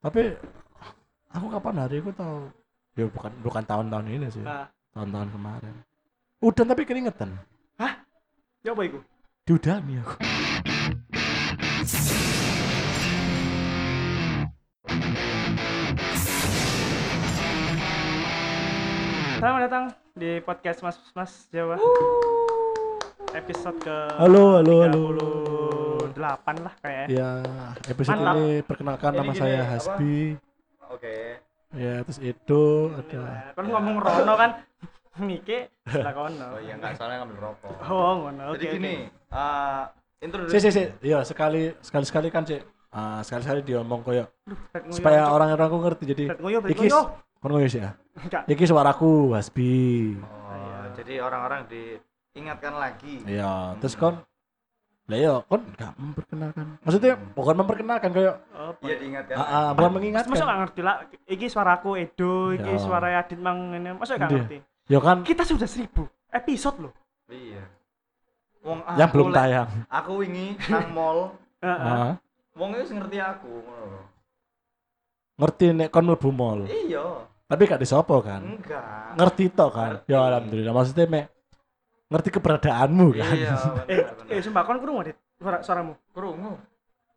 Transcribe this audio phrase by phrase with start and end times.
[0.00, 0.32] Tapi
[1.28, 2.48] aku kapan hari aku tahu
[2.96, 4.40] ya bukan bukan tahun-tahun ini sih.
[4.40, 4.64] Nah,
[4.96, 5.74] Tahun-tahun kemarin.
[6.40, 7.36] Udan tapi keringetan.
[8.64, 8.98] ya apa iku?
[9.44, 10.16] Diudani aku.
[19.36, 19.84] Selamat datang
[20.16, 21.76] di podcast Mas Mas Jawa.
[23.36, 25.00] Episode ke Halo, halo, halo.
[26.20, 27.06] 38 lah kayaknya.
[27.08, 27.30] Ya,
[27.88, 28.34] episode Mantap.
[28.36, 29.60] ini perkenalkan Ini nama gini, saya?
[29.64, 30.16] Hasbi.
[30.92, 31.16] Oke.
[31.70, 33.22] Ya, terus Edo ada.
[33.56, 34.50] Kan ngomong Rono kan
[35.26, 36.46] Mike lah kono.
[36.56, 37.74] Oh iya nggak soalnya ngambil rokok.
[37.88, 38.42] Oh, ngono.
[38.54, 38.62] Oke.
[38.62, 39.82] Jadi gini, eh
[40.22, 40.52] introduce.
[40.54, 42.62] Si si si, ya sekali sekali sekali kan cek.
[42.90, 44.26] Ah, sekali sekali dia ngomong koyo
[44.90, 46.24] supaya orang-orang aku ngerti jadi
[46.74, 47.94] iki kon ngoyo sih ya.
[48.18, 48.42] Enggak.
[48.50, 50.18] Iki suaraku Hasbi.
[50.18, 53.22] Oh, jadi orang-orang diingatkan lagi.
[53.30, 54.18] Iya, terus kon
[55.10, 56.66] lah ya kon gak memperkenalkan.
[56.80, 59.34] Maksudnya bukan memperkenalkan kayak Oh, Iya diingatkan.
[59.34, 59.74] ah, ah, lagi.
[59.74, 60.38] bukan mengingatkan.
[60.40, 60.96] gak ngerti lah.
[61.26, 62.78] Iki suaraku Edo, iki Ya.
[62.78, 63.98] suara Adit mang ngene.
[63.98, 64.62] Masuk gak ngerti.
[64.86, 66.94] Ya kan Kita sudah seribu episode loh.
[67.26, 67.66] Iya.
[68.60, 69.68] Wong yang aku belum lek- tayang.
[69.88, 71.18] Aku wingi nang mall,
[71.64, 71.80] Heeh.
[71.80, 72.12] Ah,
[72.52, 73.52] wong itu ngerti aku.
[75.36, 76.60] ngerti nek kon mlebu mall.
[76.64, 77.24] Iya.
[77.44, 78.38] Tapi gak disopo kan.
[78.38, 79.16] Enggak.
[79.16, 79.90] Ngerti tok kan.
[79.98, 80.06] Ngerti.
[80.06, 81.24] Ya alhamdulillah maksudnya mek
[82.10, 83.32] ngerti keberadaanmu kan.
[83.32, 83.54] Iya,
[83.86, 84.42] Eh, benar eh benar.
[84.42, 85.92] sumpah kon krungu Adit suara suaramu.
[86.10, 86.52] Krungu.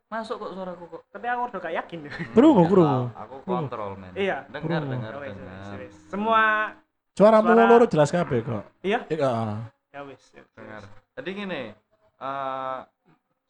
[0.06, 1.02] Masuk kok suaraku kok.
[1.10, 1.98] Tapi aku udah gak yakin.
[2.30, 2.86] Krungu, Nggak krungu.
[2.86, 4.12] tahu, Aku kontrol men.
[4.14, 4.46] Iya.
[4.48, 5.78] Dengar dengar dengar.
[6.06, 6.42] Semua
[7.12, 8.62] Suaramu Suara- loro jelas kabeh kok.
[8.80, 8.98] iya.
[9.06, 9.30] Iya.
[9.90, 10.22] Ya wis.
[10.30, 10.42] ya.
[10.54, 10.82] Dengar.
[11.14, 11.62] Jadi gini,
[12.16, 12.78] eh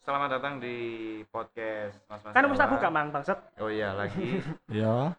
[0.00, 0.76] selamat datang di
[1.26, 2.32] podcast Mas Mas.
[2.32, 2.68] Kan Jawa.
[2.68, 3.38] buka mang bangsat.
[3.56, 4.40] Oh iya lagi.
[4.72, 5.12] Ya.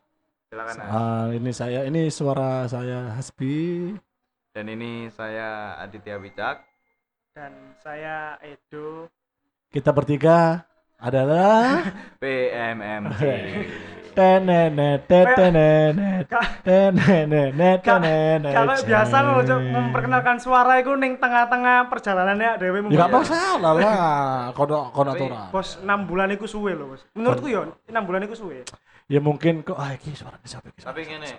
[0.45, 0.73] Silakan.
[0.79, 3.93] Ah, ini saya ini suara saya Hasbi.
[4.55, 6.63] Dan ini saya Aditya Wicak.
[7.35, 9.11] Dan saya Edo.
[9.67, 10.63] Kita bertiga
[10.95, 11.83] adalah
[12.23, 13.19] PMMC.
[14.15, 17.51] tenenet tenenet Ka- tenenet
[17.83, 18.55] Ka- tenenet.
[18.55, 23.11] Kalau biasa lo memperkenalkan suara itu ning tengah-tengah perjalanannya dewe Ya gak membayar.
[23.11, 23.91] masalah lah.
[24.57, 25.51] Kono kono aturan.
[25.51, 27.03] Bos 6 bulan iku suwe loh, Bos.
[27.11, 28.63] Menurutku yo 6 bulan iku suwe.
[29.11, 30.79] Ya mungkin kok ah iki suaranya siapa iki?
[30.87, 31.29] Tapi ngene?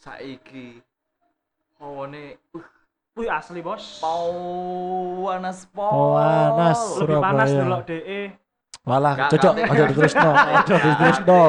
[0.00, 0.80] Saiki
[1.76, 2.64] hawane uh,
[3.16, 4.04] Wih asli, Bos.
[5.24, 6.20] panas pol.
[6.20, 6.80] Panas.
[7.00, 8.20] Lebih panas dulu DE.
[8.86, 11.40] Walah, Gak- cocok aja diterusno, aja diterusno.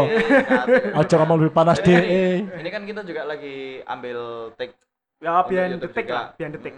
[0.95, 2.25] Aja ngomong lebih panas Ini- DE.
[2.55, 4.17] Ini kan kita juga lagi ambil
[4.55, 4.73] take
[5.17, 6.73] Ya biar detik lah, biar detik.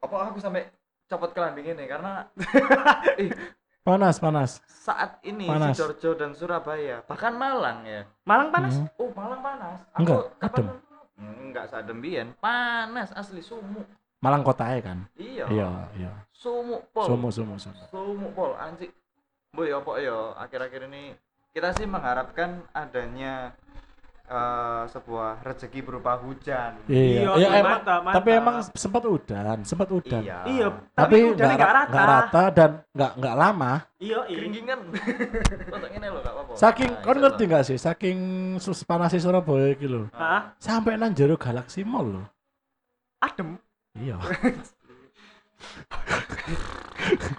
[0.00, 0.70] Apa aku sampai
[1.04, 2.24] copot kelambing ini karena
[3.84, 4.64] Panas, panas.
[4.64, 5.76] saat ini Panas.
[5.76, 8.80] Sidoarjo dan Surabaya bahkan Malang ya Malang panas.
[8.80, 8.88] Hmm.
[8.96, 10.66] oh Malang panas Enggak, adem.
[11.16, 13.86] Enggak sadem biyen panas asli sumuk
[14.18, 14.98] Malang kota ya kan?
[15.14, 16.12] iya Iya, iya.
[16.32, 17.76] sumuk pol Sumo, sumo, sumo.
[17.86, 18.90] sumuk pol anjing
[19.50, 21.14] boy apa ya akhir-akhir ini
[21.54, 23.54] kita sih mengharapkan adanya
[24.24, 28.16] eh, sebuah rezeki berupa hujan Iya, Iya, iya, emang, mantap, mantap.
[28.16, 30.22] tapi emang sempat udan, sempat udan.
[30.22, 31.90] iya Iya, Tapi tapi enggak ra- rata.
[31.92, 33.72] nggak rata dan nggak nggak lama.
[33.98, 34.38] Iya, iya.
[36.06, 37.76] loh gak apa-apa Saking, Nah, kau iso ngerti nggak sih?
[37.76, 38.18] Saking
[38.58, 40.06] sus panasnya Surabaya gitu loh.
[40.10, 40.40] Heeh.
[40.56, 42.26] Sampai nang jero Galaxy Mall loh.
[43.18, 43.56] Adem.
[43.94, 44.16] Iya.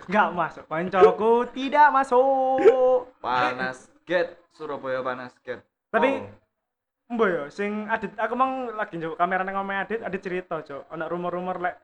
[0.06, 0.64] Enggak masuk.
[0.66, 3.06] Koncoku tidak masuk.
[3.18, 6.45] panas get Surabaya panas get Tapi- Oh.
[7.06, 10.90] Mbok yo sing Adit aku mang lagi njuk kamera nang omahe Adit, Adit cerita, Cuk.
[10.90, 11.76] Ana rumor-rumor lek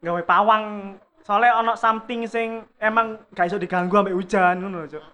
[0.00, 0.96] gawe pawang.
[1.20, 5.04] Soalnya ana something sing emang gak iso diganggu ambek hujan ngono lho, Cuk.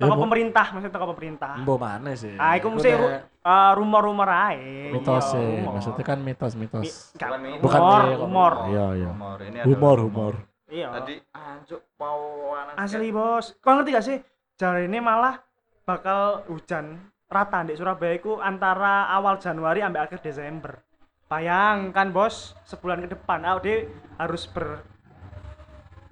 [0.00, 1.60] Ya, Toko pemerintah, maksudnya toko pemerintah.
[1.60, 2.32] Mbok mana sih?
[2.34, 4.88] Ah, iku mesti ru- eh, rumor-rumor ae.
[4.90, 5.48] mitos Iya, sih.
[5.60, 5.72] rumor.
[5.76, 6.80] Maksudnya kan mitos, mitos.
[6.80, 7.60] Mi- Bukan mitos.
[7.60, 8.20] Bukan humor, mitos.
[8.22, 8.52] humor.
[8.64, 9.08] Iya, iya.
[9.12, 10.34] humor ini Humor, adalah humor.
[10.70, 10.88] Iya.
[10.94, 14.18] tadi anjuk panas Asli bos, kau ngerti gak sih?
[14.54, 15.34] Jari ini malah
[15.82, 16.96] bakal hujan
[17.30, 20.82] rata di Surabaya itu antara awal Januari sampai akhir Desember.
[21.30, 23.86] Bayangkan bos, sebulan ke depan, dia
[24.18, 24.82] harus ber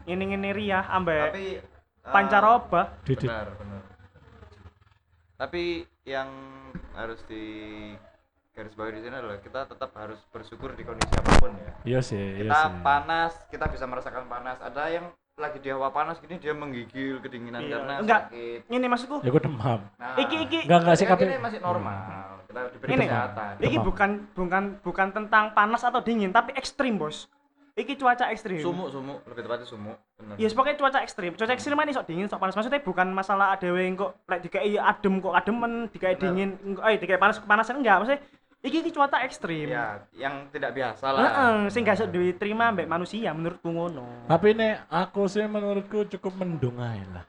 [0.06, 2.96] ini ini ria ambek tapi eh, pancaroba.
[3.02, 3.82] Benar benar
[5.38, 6.26] tapi yang
[6.98, 7.44] harus di
[8.50, 12.00] garis bawah di sini adalah kita tetap harus bersyukur di kondisi apa pun ya Iya
[12.02, 12.82] sih, iya kita sih.
[12.82, 15.06] panas kita bisa merasakan panas ada yang
[15.38, 17.70] lagi di hawa panas gini dia menggigil kedinginan Iya.
[17.73, 18.23] karena Enggak.
[18.29, 19.81] sakit Ini maksudku, Ya gue demam.
[19.94, 21.96] nah, iki iki Enggak enggak sih kan ini masih normal
[22.44, 23.05] kita diberi Ini.
[23.06, 27.31] kesehatan iki bukan bukan bukan tentang panas atau dingin, tapi ekstrim bos.
[27.79, 28.58] Iki cuaca ekstrim.
[28.58, 31.31] sumuk sumuk lebih tepatnya sumuk benar Ya pokoknya cuaca ekstrim.
[31.32, 32.58] Cuaca ekstrim ini sok dingin, sok panas.
[32.58, 36.99] Maksudnya bukan masalah ada yang kok lek dikai adem kok ademen, dikai dingin, kok eh
[36.99, 38.02] dikai panas kepanasan enggak.
[38.02, 38.20] Maksudnya
[38.69, 39.67] iki iki cuaca ekstrim.
[39.67, 44.25] ya yang tidak biasa lah Heeh, sing gak iso diterima mbek manusia menurutku ngono.
[44.25, 47.25] Tapi nek aku sih menurutku cukup mendung aja lah.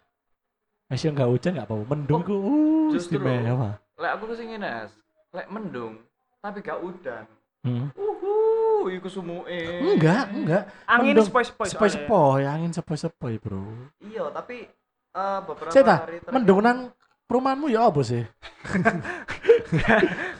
[0.85, 1.83] Masih enggak hujan enggak apa-apa.
[1.87, 3.17] Mendung ku uh, Justru.
[3.17, 3.79] istimewa.
[3.95, 4.91] Lek aku ke sini Nes,
[5.31, 5.95] lek mendung
[6.39, 7.23] tapi gak udan.
[7.59, 7.91] Hmm.
[7.91, 9.83] Uhu, iku sumuke.
[9.83, 10.63] Enggak, enggak.
[10.87, 11.67] Angin sepoi-sepoi.
[11.67, 13.67] Sepoi-sepoi, angin sepoi-sepoi, Bro.
[13.99, 14.63] Iya, tapi
[15.11, 16.89] eh, beberapa tak, hari terakhir- mendung nang
[17.27, 18.23] perumahanmu ya apa sih?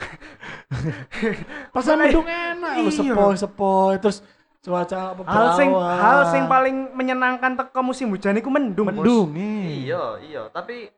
[1.74, 2.98] Pas mendung enak lu Iya.
[3.02, 4.22] sepoi-sepoi terus
[4.60, 8.92] cuaca apa Hal sing hal sing paling menyenangkan teko musim hujan iku mendung.
[8.92, 9.88] Mendung nih.
[9.88, 10.92] Iya, iya, tapi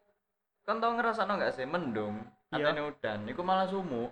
[0.62, 2.69] kan tau ngerasakno gak sih mendung, Iya.
[2.69, 4.12] atene udan, iku malah sumuk.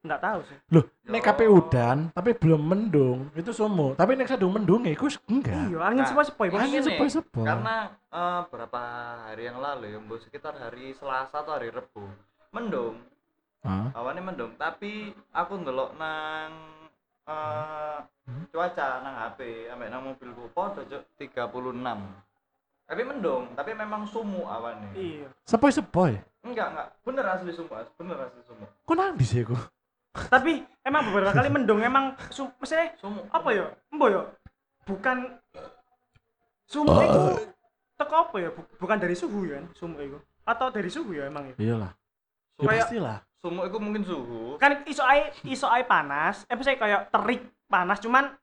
[0.00, 0.56] Enggak tahu sih.
[0.72, 1.12] Loh, Yo.
[1.12, 3.92] nek kape udan tapi belum mendung, itu sumu.
[3.92, 5.66] Tapi nek sedang mendung ya iku enggak.
[5.68, 6.48] Iya, angin Nah, sepoi-sepoi.
[6.56, 7.44] Angin Ini sepoi-sepoi.
[7.44, 7.76] Karena
[8.08, 8.80] eh, beberapa
[9.28, 12.00] hari yang lalu ya, mbok sekitar hari Selasa atau hari Rebu,
[12.48, 12.96] mendung,
[13.60, 13.92] Hah?
[13.92, 16.48] awannya mendung, tapi aku ndelok nang
[17.22, 17.98] eh,
[18.48, 21.76] cuaca nang HP, ambek nang mobilku podo cuk 36.
[22.84, 24.90] Tapi mendung, tapi memang sumuk awannya.
[24.94, 25.28] Iya.
[25.44, 26.18] Sepoi-sepoi.
[26.42, 26.88] Enggak, enggak.
[27.04, 27.86] Bener asli sumuk, As.
[27.94, 28.66] bener asli sumuk.
[28.82, 29.54] Kok nang di sih aku?
[30.10, 33.30] Tapi emang beberapa kali mendung emang su maksudnya Sumuk.
[33.30, 33.70] apa ya?
[33.92, 34.26] Embo ya?
[34.82, 35.38] Bukan
[36.64, 37.22] sumuk itu
[37.94, 38.50] teko apa ya?
[38.50, 40.18] Bu- bukan dari suhu ya, sumuk itu.
[40.42, 41.54] Atau dari suhu ya emang ya?
[41.60, 41.92] Iyalah.
[42.58, 43.18] Ya Kayak- pastilah.
[43.40, 44.60] Sumuk itu mungkin suhu.
[44.60, 47.40] Kan iso ae iso ae panas, eh maksudnya kayak terik
[47.72, 48.36] panas cuman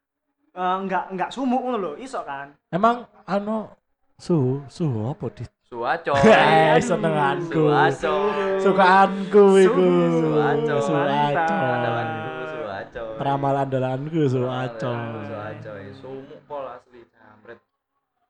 [0.57, 2.49] eh, enggak enggak sumuk ngono lho, iso kan?
[2.73, 3.69] Emang anu
[4.17, 6.15] suhu suhu apa di Suaco.
[6.23, 7.67] Eh, senenganku.
[7.67, 8.15] Suaco.
[8.63, 9.87] Sukaanku iku.
[10.23, 10.75] Suaco.
[10.79, 11.55] Suaco.
[11.59, 13.03] Andalanku suaco.
[13.19, 14.93] Peramal andalanku suaco.
[15.27, 15.71] Suaco.
[15.99, 17.59] Sumuk pol asli jambret.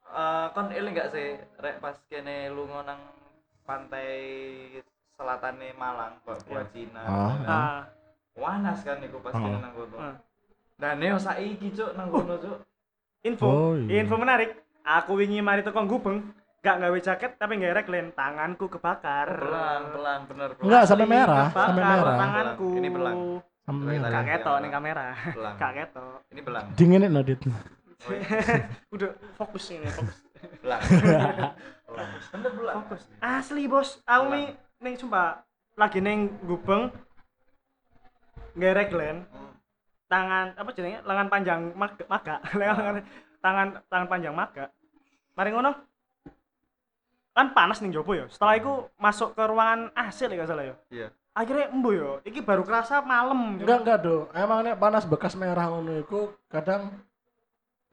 [0.09, 3.01] Eh kon eling gak sih rek pas kene lunga nang
[3.69, 4.17] pantai
[5.17, 7.01] selatane Malang, Pak Buah Cina.
[7.01, 7.79] Ah, Nah, Ah,
[8.37, 9.41] Panas kan iku pas Ah.
[9.41, 9.97] kene nang kono.
[9.97, 10.15] ah.
[10.77, 12.57] Nah, neo saiki cuk nang kono cuk.
[13.19, 13.99] info, Oh, iya.
[13.99, 14.53] info menarik.
[14.85, 16.31] Aku wingi mari teko Gubeng,
[16.61, 19.27] gak gawe jaket tapi gawe reklen, tanganku kebakar.
[19.27, 20.49] Pelan, pelan, bener.
[20.53, 20.63] pelan.
[20.63, 22.15] Enggak, sampai merah, kebakar sampai merah.
[22.15, 22.67] Tanganku.
[22.71, 23.17] Ini belang.
[23.59, 24.23] Sampai Kita Gak lihat.
[24.23, 24.37] merah.
[24.37, 25.05] ketok ning kamera.
[25.27, 25.55] Belang.
[25.57, 26.17] Gak ketok.
[26.29, 26.65] Ini belang.
[26.71, 27.41] Dingin no dit.
[27.41, 28.21] Oh, iya.
[28.95, 30.17] Udah fokus ini, fokus.
[30.61, 30.81] Belang.
[31.87, 32.09] Belang.
[32.29, 32.75] Bener belang.
[32.79, 33.01] Fokus.
[33.19, 33.89] Asli, Bos.
[34.05, 34.23] Aku
[34.77, 35.41] nih ning sumpah
[35.73, 36.89] lagi ning Gubeng
[38.57, 39.53] gawe reklen, Hmm.
[40.09, 41.05] tangan apa jenenge?
[41.05, 42.35] Lengan panjang maga, maga.
[42.57, 43.05] lengan
[43.37, 44.65] tangan tangan panjang maga.
[45.33, 45.71] Mari ngono.
[47.33, 48.25] Kan panas ning jopo ya.
[48.25, 50.75] Setelah itu masuk ke ruangan AC gak salah ya.
[50.89, 51.07] Iya.
[51.37, 53.61] Akhirnya embo yo, iki baru kerasa malam.
[53.61, 54.25] Enggak enggak do.
[54.33, 56.89] Emang nek panas bekas merah ngono iku kadang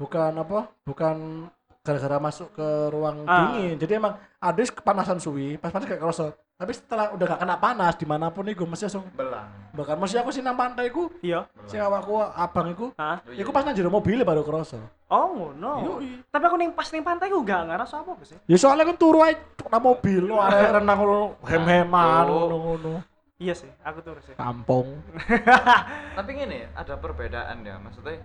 [0.01, 0.73] bukan apa?
[0.81, 1.45] Bukan
[1.85, 3.53] gara-gara masuk ke ruang Ah.
[3.53, 3.77] dingin.
[3.77, 6.33] Jadi emang ada kepanasan suwi, pas panas kayak kerasa.
[6.55, 9.51] Tapi setelah udah gak kena panas di mana pun iku mesti langsung Belang.
[9.75, 11.51] bahkan masih aku sih nang pantai iku Iya.
[11.67, 13.19] sing awakku abang iku Hah?
[13.21, 13.43] Oh, iya.
[13.43, 14.79] iku pas nang jero mobil baru kerasa.
[15.11, 15.99] Oh, ngono.
[15.99, 16.23] Yoi.
[16.25, 18.39] Tapi aku ning pas ning pantai ku gak ngerasa apa sih.
[18.47, 19.35] Ya soalnya kan turu ae
[19.67, 22.47] nang mobil lo arek renang ngono hem-heman Oh.
[22.47, 23.03] ngono-ngono.
[23.35, 24.39] Iya sih, aku tuh sih.
[24.39, 24.95] Kampung.
[26.17, 27.83] Tapi gini, ada perbedaan ya.
[27.83, 28.23] Maksudnya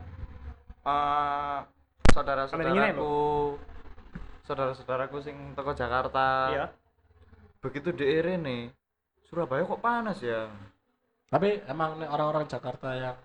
[0.80, 1.58] eh
[2.14, 3.58] saudara-saudaraku
[4.44, 6.26] saudara-saudaraku sing teko Jakarta.
[6.54, 6.66] Iya.
[7.60, 8.06] Begitu di
[8.40, 8.62] nih
[9.28, 10.48] Surabaya kok panas ya?
[11.30, 13.18] Tapi emang nih orang-orang Jakarta yang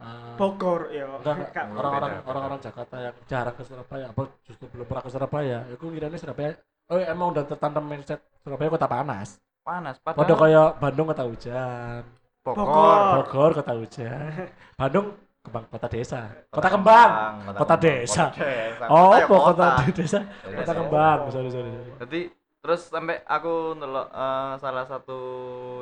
[0.00, 1.04] eh, Bogor ya.
[1.06, 6.18] orang-orang orang-orang Jakarta yang jarang ke Surabaya apa justru belum pernah ke Surabaya aku kiranya
[6.18, 6.50] Surabaya
[6.90, 10.00] oh emang udah tertanam mindset Surabaya kota panas Panas.
[10.00, 12.02] Padahal Padahal kayak Bandung kota hujan
[12.40, 12.64] Bogor.
[12.64, 13.00] Bogor.
[13.28, 14.32] Bogor kota hujan
[14.80, 15.06] Bandung
[15.44, 16.20] kembang kota desa
[16.52, 17.10] kota, Kota kembang
[17.44, 18.24] kota kota kembang, desa.
[18.32, 18.84] Kota desa.
[18.88, 19.68] oh kota kota.
[19.92, 20.72] desa Kota kota desa.
[20.76, 21.70] kembang sorry, sorry.
[22.00, 22.20] Jadi
[22.60, 25.18] terus sampai aku ndelok eh, salah satu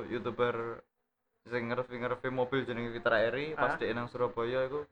[0.06, 0.78] youtuber
[1.44, 3.76] sing nge-review mobil jenenge Fitra Eri pas Ah.
[3.76, 4.84] dia nang Surabaya itu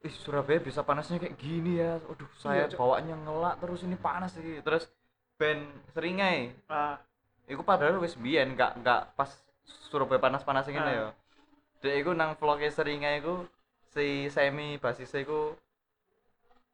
[0.00, 2.78] ih Surabaya bisa panasnya kayak gini ya aduh saya Iya, Cok.
[2.78, 4.86] bawaannya ngelak terus ini panas sih terus
[5.34, 5.60] ben
[5.90, 6.96] seringai Ah,
[7.44, 9.28] iku padahal wis biyen gak gak pas
[9.90, 10.94] Surabaya panas-panas ngene Ah.
[10.94, 11.08] ya
[11.80, 13.44] dek iku nang vlognya seringai iku
[13.90, 15.52] si Semi basisnya iku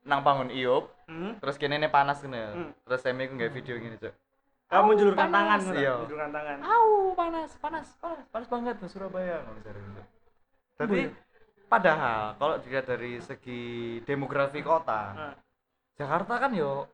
[0.03, 1.41] nang bangun iup hmm.
[1.41, 2.71] terus kene ini panas ngene ya Hmm.
[2.85, 4.15] terus Semi iku nggak video gini cok
[4.67, 5.95] Kamu menjulurkan panas, tangan, iya.
[5.95, 6.59] menjulurkan tangan.
[6.67, 9.39] Au, panas, panas, panas, panas banget di Surabaya.
[10.75, 10.99] Tapi
[11.71, 13.63] padahal kalau dilihat dari segi
[14.03, 15.35] demografi kota, Ah.
[15.97, 16.91] Jakarta kan yo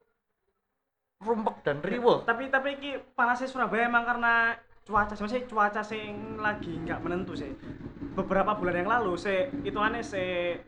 [1.25, 2.29] rumpek dan riweh.
[2.29, 4.53] Tapi tapi iki panasnya Surabaya emang karena
[4.85, 7.51] cuaca sih, cuaca sing lagi nggak menentu sih.
[8.13, 10.61] Beberapa bulan yang lalu sih hitungannya sih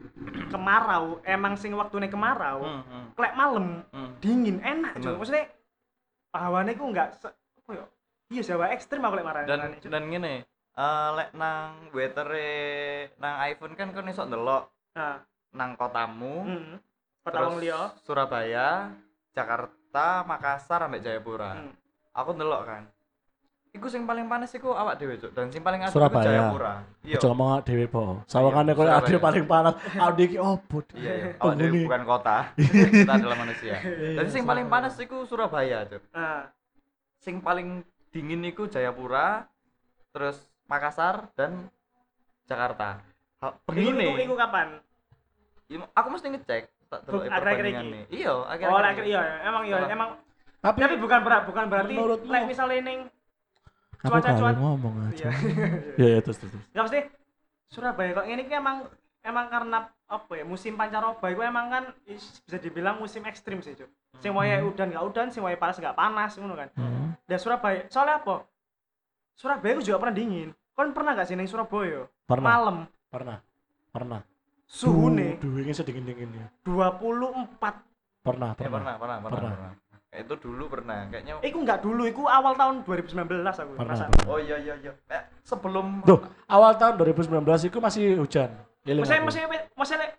[0.49, 4.11] kemarau, emang sing waktunya kemarau, Hmm, hmm, klek malam hmm.
[4.25, 5.47] dingin enak juga maksudnya
[6.35, 7.85] hawane ku nggak se apa ya
[8.35, 10.43] iya Jawa ekstrim aku lek marah Dan dan gini,
[10.75, 14.65] eh lek nang wetere nang iPhone kan kon iso ndelok
[14.99, 15.23] nah
[15.55, 16.77] nang kotamu, hmm.
[17.23, 18.91] kota terus wong liya Surabaya,
[19.31, 21.63] Jakarta, Makassar, sampai Jayapura.
[21.63, 21.71] Hmm.
[22.11, 22.83] aku ndelok kan
[23.75, 26.27] iku sing paling panas iku awak dhewe cuk dan sing paling adem iku Surabaya.
[26.31, 28.23] Jayapura iya Aja ngomong dhewe po.
[28.25, 29.75] Sawangane koyo ade paling panas.
[29.91, 30.79] Ade iki opo?
[30.95, 31.83] iya iya awak dhewe Penghuni.
[31.85, 32.37] bukan kota
[32.95, 36.47] kita adalah manusia Iya, jadi sing paling panas iku Surabaya cuk Nah,
[37.19, 39.51] sing paling dingin iku Jayapura
[40.09, 41.67] terus Makassar dan
[42.47, 43.03] Jakarta
[43.43, 44.79] Ha- iku, iku, kapan?
[45.67, 48.03] Iya, aku mesti ngecek tak delok Akhir-akhir perbandingannya.
[48.07, 49.03] Iya, Oh, akhir-akhir.
[49.03, 50.11] lek iya, emang iya, emang
[50.57, 52.99] Tapi tapi bukan berat, bukan berarti Menurutmu- lek misalnya ning
[54.05, 55.17] aku cuaca-cuaca- kali ngomong aja.
[55.25, 55.31] iya.
[55.99, 56.53] Iya, iya terus terus.
[56.53, 56.65] terus.
[56.69, 57.01] Enggak mesti
[57.67, 58.77] Surabaya kok ini emang
[59.21, 63.73] emang karena apa ya musim pancaroba itu emang kan is- bisa dibilang musim ekstrim sih
[63.73, 67.17] cuy sing wayahe udan nggak udan sing wayahe panas nggak panas ngono kan Hmm.
[67.25, 68.45] dan Surabaya soalnya apa
[69.33, 73.39] Surabaya itu juga pernah dingin kan pernah gak sih ning Surabaya Pernah, malam pernah.
[73.89, 74.21] Pernah.
[74.67, 76.51] suhu nih Duh, ini sedingin-dinginnya.
[76.63, 77.85] 24
[78.21, 78.81] Pernah, Ya, pernah.
[78.81, 79.73] pernah, pernah, pernah, Pernah.
[80.17, 81.07] Itu dulu pernah.
[81.07, 83.15] Kayaknya Iku nggak dulu, iku awal tahun 2019
[83.51, 83.79] aku Pernah.
[83.81, 84.05] ngerasa.
[84.09, 84.27] pernah.
[84.27, 84.93] Oh iya iya iya.
[85.09, 88.51] Eh, sebelum Duh, awal tahun 2019 itu masih hujan.
[88.83, 89.27] Eling Maksudnya, aku.
[89.27, 90.13] maksudnya, maksudnya lek,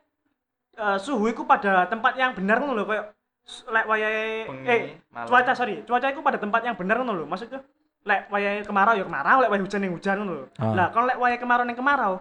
[0.75, 3.05] eh, suhu iku pada tempat yang benar ngono lho kayak
[3.41, 5.27] s- lek wayahe bengi, eh malam.
[5.27, 7.61] cuaca sorry cuaca itu pada tempat yang benar ngono lho maksudnya
[8.01, 10.73] lek wayahe kemarau ya kemarau lek wayahe hujan yang hujan ngono lho Ah.
[10.73, 12.13] lah kalau lek wayahe kemarau yang kemarau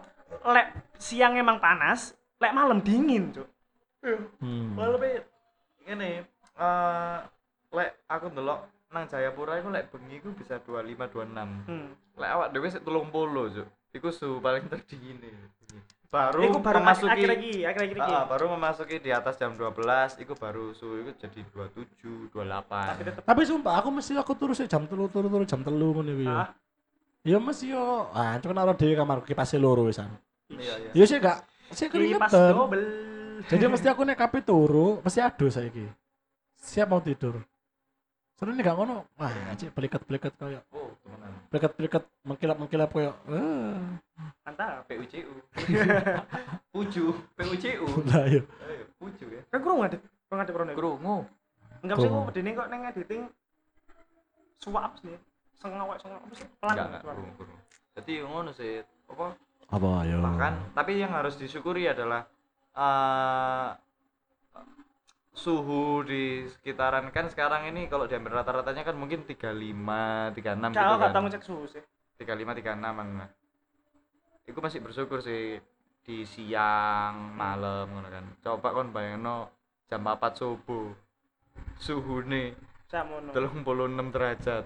[0.46, 0.66] lek
[0.96, 3.48] siang emang panas lek malam dingin cuk
[4.36, 4.76] Hmm.
[4.76, 5.24] Malah pe
[5.82, 7.18] ngene eh
[7.74, 8.60] lek aku ndelok
[8.94, 11.66] nang Jayapura iku lek bengi iku bisa 25 26.
[11.66, 11.88] hmm.
[12.14, 13.10] Lek awak dhewe sik 30,
[13.58, 13.68] Cuk.
[13.94, 15.34] Iku suhu paling terdingin nih.
[16.14, 19.50] Baru iku baru memasuki akhir lagi akhir lagi Ah, ah, baru memasuki di atas jam
[19.58, 22.70] 12 iku baru suhu iku jadi 27, 28.
[22.70, 25.90] tapi tetep Tapi sumpah aku mesti aku turu sih jam telu turu turu jam telu
[25.90, 26.38] ngono iku ya.
[26.38, 26.48] ah
[27.24, 30.12] Ya mesti yo, ah cuma naro dhewe kamarku kipas loro wisan.
[30.52, 30.90] Iya iya.
[30.92, 31.40] Ya sih gak
[31.72, 32.52] sih keringetan.
[33.48, 35.88] Jadi mesti aku nek kape turu, mesti aduh saiki.
[36.60, 37.40] Siap mau tidur.
[38.34, 38.96] Sebenarnya gak ngono.
[39.14, 41.30] Wah, anjir pelikat-pelikat kayak Oh, temenan.
[41.48, 43.78] pelikat-pelikat mengkilap-mengkilap kayak eh.
[44.42, 45.32] mantap PUCU.
[46.70, 47.04] Puju,
[47.38, 47.86] PUCU.
[48.10, 48.42] Lah yo.
[48.42, 49.42] Ayo, puju ya.
[49.48, 51.16] kan kurang ada kurang ada kurang ada Krungu.
[51.84, 53.22] enggak sih kok dene kok neng editing
[54.56, 55.12] suap sih
[55.60, 57.56] sengawak sengawak apa sih pelan Enggak, krungu, krungu.
[57.94, 58.72] Jadi ngono sih,
[59.06, 59.26] apa?
[59.68, 60.18] Apa yo?
[60.18, 62.24] Bahkan tapi yang harus disyukuri adalah
[62.74, 63.68] eh
[65.34, 70.94] suhu di sekitaran kan sekarang ini kalau diambil rata-ratanya kan mungkin 35, 36 gitu Kalau
[70.96, 71.14] nggak kan.
[71.18, 71.82] tahu ngecek suhu sih
[72.22, 73.28] 35 36 nah.
[74.46, 75.58] Iku masih bersyukur sih
[76.04, 78.24] di siang, malam ngono kan.
[78.44, 79.50] Coba kon bayangno
[79.90, 80.94] jam 4 subuh.
[81.82, 82.54] Suhune
[83.02, 84.64] mau 36 derajat.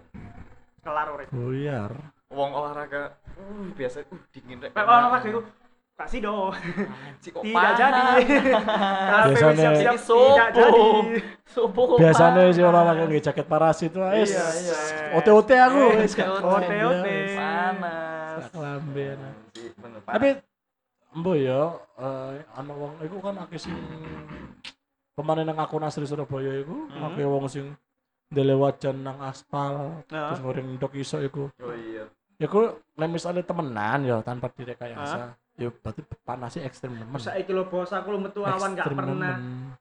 [0.84, 1.92] kelar urip Buyar.
[2.28, 4.76] Wong olahraga uh biasa uh dingin rek.
[4.76, 5.40] Pak olahraga itu
[5.98, 7.76] kasih do Anjing, kok tidak panas.
[7.76, 10.86] jadi Tapi Biasanya- siap-siap tidak jadi
[11.48, 11.86] Subuh.
[11.98, 14.30] Biasanya sih olahraga nggak jaket parasit wis.
[14.30, 14.76] Iya, iya.
[15.16, 16.12] OT-OT aku wis.
[17.34, 18.42] panas.
[18.48, 19.32] Kelambe, nah.
[20.06, 20.28] Tapi
[21.10, 21.62] embo ya
[21.96, 23.74] eh ana wong iku kan akeh sing
[25.12, 27.02] pemain nang akun asli Surabaya iku Mhm.
[27.02, 27.66] akeh wong sing
[28.28, 30.30] ndele wajan nang aspal Nah.
[30.30, 31.48] terus goreng ndok iso iku.
[31.50, 32.06] oh iya.
[32.38, 32.60] Ya ku
[32.94, 35.34] nek misale temenan ya tanpa direkayasa.
[35.58, 37.18] Ya berarti panasnya ekstrem nemen.
[37.18, 39.34] saiki lho bos aku lu metu awan gak pernah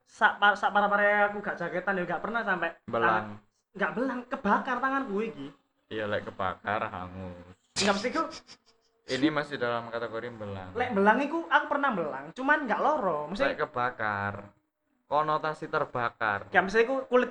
[0.04, 3.38] sak par sak para para aku gak jaketan ya gak pernah sampai Belang.
[3.78, 5.48] gak belang kebakar tangan gue iki
[5.88, 7.54] Iya, lek kebakar hangus.
[7.78, 8.24] nggak mesti ku
[9.08, 10.74] Ini masih dalam kategori belang.
[10.74, 14.50] lek belang iku aku pernah belang cuman gak loro mesti Lek kebakar.
[15.06, 16.50] Konotasi terbakar.
[16.50, 17.30] gak mesti ku kulit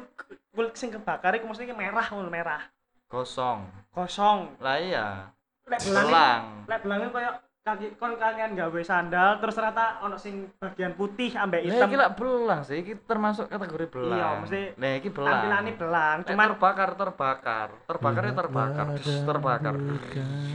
[0.54, 2.62] kulit sing kebakar iku mesti merah ngono merah
[3.06, 3.66] Kosong.
[3.90, 5.34] kosong Lah iya.
[5.66, 7.30] lek belang lek belang koyo
[7.66, 11.96] kaki kon kakean gawe sandal terus ternyata ono sing bagian putih ambek Lah hitam iki
[11.98, 14.14] lak belang sih, iki termasuk kategori belang.
[14.14, 15.34] Iya, mesti Nah, iki belang.
[15.34, 17.68] tampilannya belang Lek cuman terbakar terbakar.
[17.84, 19.74] Terbakarnya terbakar, dus, terbakar.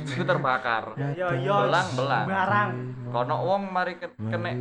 [0.07, 0.83] Itu terbakar.
[1.11, 2.25] yo yo Belang, belang.
[2.25, 2.69] barang
[3.11, 4.51] Kono wong mari ke- kena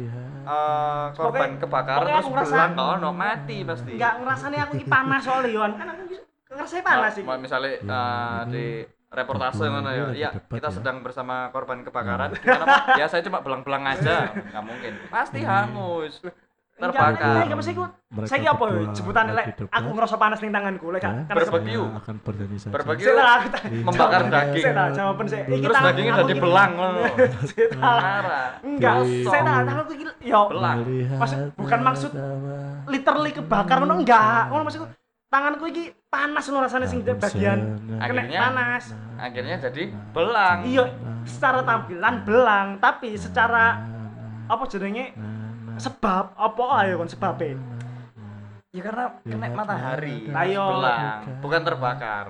[0.42, 3.92] eh, korban Pokoknya- kebakaran terus belang kono mati pasti.
[3.94, 6.02] nggak ngerasane aku iki panas soalnya Yon kan aku
[6.50, 8.66] ngerasa panas sih misalnya eh, di
[9.10, 10.76] reportase mana ya, ya debat kita ya.
[10.78, 12.30] sedang bersama korban kebakaran.
[12.38, 12.82] Gimana Pak?
[13.00, 14.92] Ya saya cuma belang-belang aja, nggak mungkin.
[15.10, 16.22] Pasti hangus,
[16.80, 17.44] terbakar.
[17.44, 17.84] Enggak, mesti ku.
[18.10, 22.74] Mereka Saya apa jebutan lek aku ngerasa panas ning tanganku lek kan akan berdiri saja.
[22.74, 23.46] Sik aku
[23.86, 24.64] membakar daging.
[24.66, 25.42] Sik tak jawaban sik.
[25.46, 27.00] Iki Terus dagingnya jadi belang ngono.
[27.50, 27.68] Sik.
[28.66, 28.94] Enggak,
[29.30, 30.78] saya tak tanganku iki yo Belang.
[31.18, 32.10] Maksud bukan maksud
[32.90, 34.42] literally kebakar ngono enggak.
[34.50, 34.86] Ngono maksudku
[35.30, 38.84] tanganku iki panas ngono rasane sing bagian kena Akhirnya- panas.
[39.14, 40.58] Akhirnya jadi belang.
[40.64, 40.84] Iya,
[41.22, 43.78] secara tampilan belang, tapi secara
[44.44, 45.14] apa jenenge
[45.76, 47.54] sebab apa ayo kon sebabnya
[48.70, 50.30] Ya karena kena matahari.
[50.30, 50.62] Iya.
[50.62, 52.26] Belang, bukan terbakar.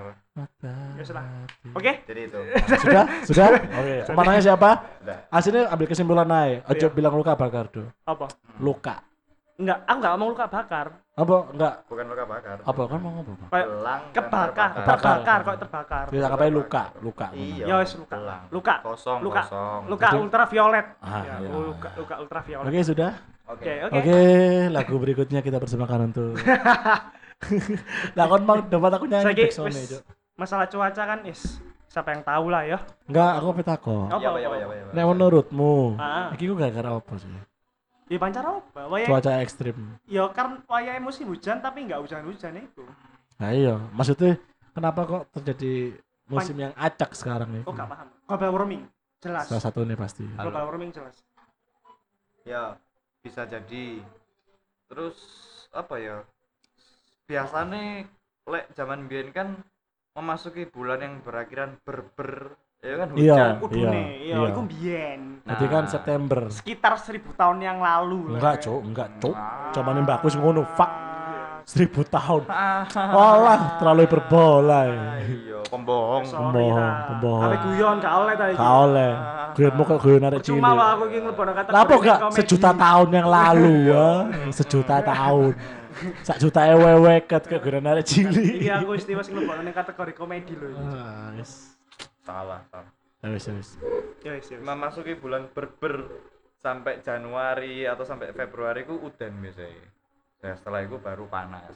[0.97, 1.25] Ya sudah.
[1.71, 2.01] Oke.
[2.03, 2.41] jadi itu
[2.81, 3.05] Sudah?
[3.23, 3.49] Sudah?
[3.61, 4.09] Oke.
[4.09, 4.71] Pemenangnya siapa?
[5.05, 6.65] udah Aslinya ambil kesimpulan naik.
[6.65, 6.95] Ojo Iya.
[6.97, 7.85] bilang luka bakar do.
[8.03, 8.25] Apa?
[8.57, 9.05] Luka.
[9.61, 10.87] Enggak, aku enggak ngomong luka bakar.
[11.21, 11.37] Apa?
[11.53, 11.75] Enggak.
[11.85, 13.37] bukan luka bakar Apa kan mau ngomong?
[13.47, 15.39] Kayak belang kebakar, terbakar.
[15.43, 16.05] Kok terbakar.
[16.09, 17.27] Anggap aja luka, luka.
[17.33, 18.17] iya Ya wis, luka.
[18.49, 18.75] Luka.
[18.81, 19.43] kosong Luka.
[19.45, 20.87] kosong Luka ultraviolet.
[20.99, 21.49] Ah, Ya, iya.
[21.51, 22.67] luka luka ultraviolet.
[22.67, 23.13] Oke, sudah.
[23.45, 23.95] oke Oke, oke.
[23.99, 24.19] Oke,
[24.71, 26.33] lagu berikutnya kita persembahkan untuk
[28.17, 29.69] Lah kon mau dapat aku nyanyi Cuk.
[30.37, 32.79] masalah cuaca kan is siapa yang tahu lah ya.
[33.05, 33.97] Enggak, aku petako.
[34.07, 34.57] Apa, Iya, apa, apa?
[34.57, 34.85] iya, iya.
[34.95, 36.31] Nek menurutmu, Ah.
[36.31, 37.29] iki ku gara-gara apa sih?
[38.11, 38.91] Ya pancar apa?
[38.91, 39.77] Wayang Cuaca ekstrim.
[40.11, 42.83] ya kan wayang musim hujan tapi enggak hujan-hujan itu.
[43.39, 44.35] Nah iya, maksudnya
[44.75, 45.95] kenapa kok terjadi
[46.27, 47.63] musim yang acak sekarang nih?
[47.63, 48.09] Kok enggak paham?
[48.27, 48.83] Global warming.
[49.23, 49.47] Jelas.
[49.47, 50.27] Salah satunya pasti.
[50.35, 50.51] Halo.
[50.51, 51.17] Global warming jelas.
[52.41, 52.73] ya
[53.21, 54.01] bisa jadi
[54.89, 55.15] terus
[55.77, 56.25] apa ya
[57.29, 58.09] biasanya
[58.49, 59.61] lek zaman biyen kan
[60.17, 63.35] memasuki bulan yang berakhiran berber ya kan Iya.
[63.37, 64.49] hujan Kudune, iya, iya.
[64.49, 65.21] iku biyen.
[65.41, 65.91] Jadi kan Nah.
[65.91, 66.41] September.
[66.49, 68.37] Sekitar seribu tahun yang lalu.
[68.37, 69.35] Enggak, Cuk, enggak, Cuk.
[69.35, 69.69] Ah.
[69.71, 70.93] Cuman bagus ngono, fuck.
[71.61, 72.49] Seribu tahun.
[72.49, 74.81] Ah, Walah, terlalu berbola.
[74.89, 75.23] ya.
[75.23, 77.43] iya pembohong Sorry Pembohong, pembohong.
[77.47, 78.53] Tapi guyon gak oleh tadi.
[78.59, 79.11] Gak oleh.
[79.55, 80.59] Guyon kok guyon arek cilik.
[80.59, 84.09] Cuma aku ingin ngelebono kata Lah apa enggak sejuta tahun yang lalu ya?
[84.51, 85.53] Sejuta tahun.
[86.25, 88.67] Sak juta ewewe ket ke guyon arek cilik.
[88.67, 90.75] Iya aku istiwa sing ning kategori komedi lho.
[90.75, 90.83] iki.
[90.91, 91.70] Ah, wis.
[92.31, 93.71] Salah salah Ya wis, ya wis.
[94.23, 96.09] Ya wis ya memasuki bulan berber
[96.57, 99.85] sampai Januari atau sampai Februari ku udan biasanya
[100.41, 101.69] dan setelah itu baru panas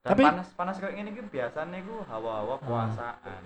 [0.00, 2.60] dan Tapi- panas panas kayak gini ku biasanya ku hawa-hawa Ah.
[2.60, 3.42] puasaan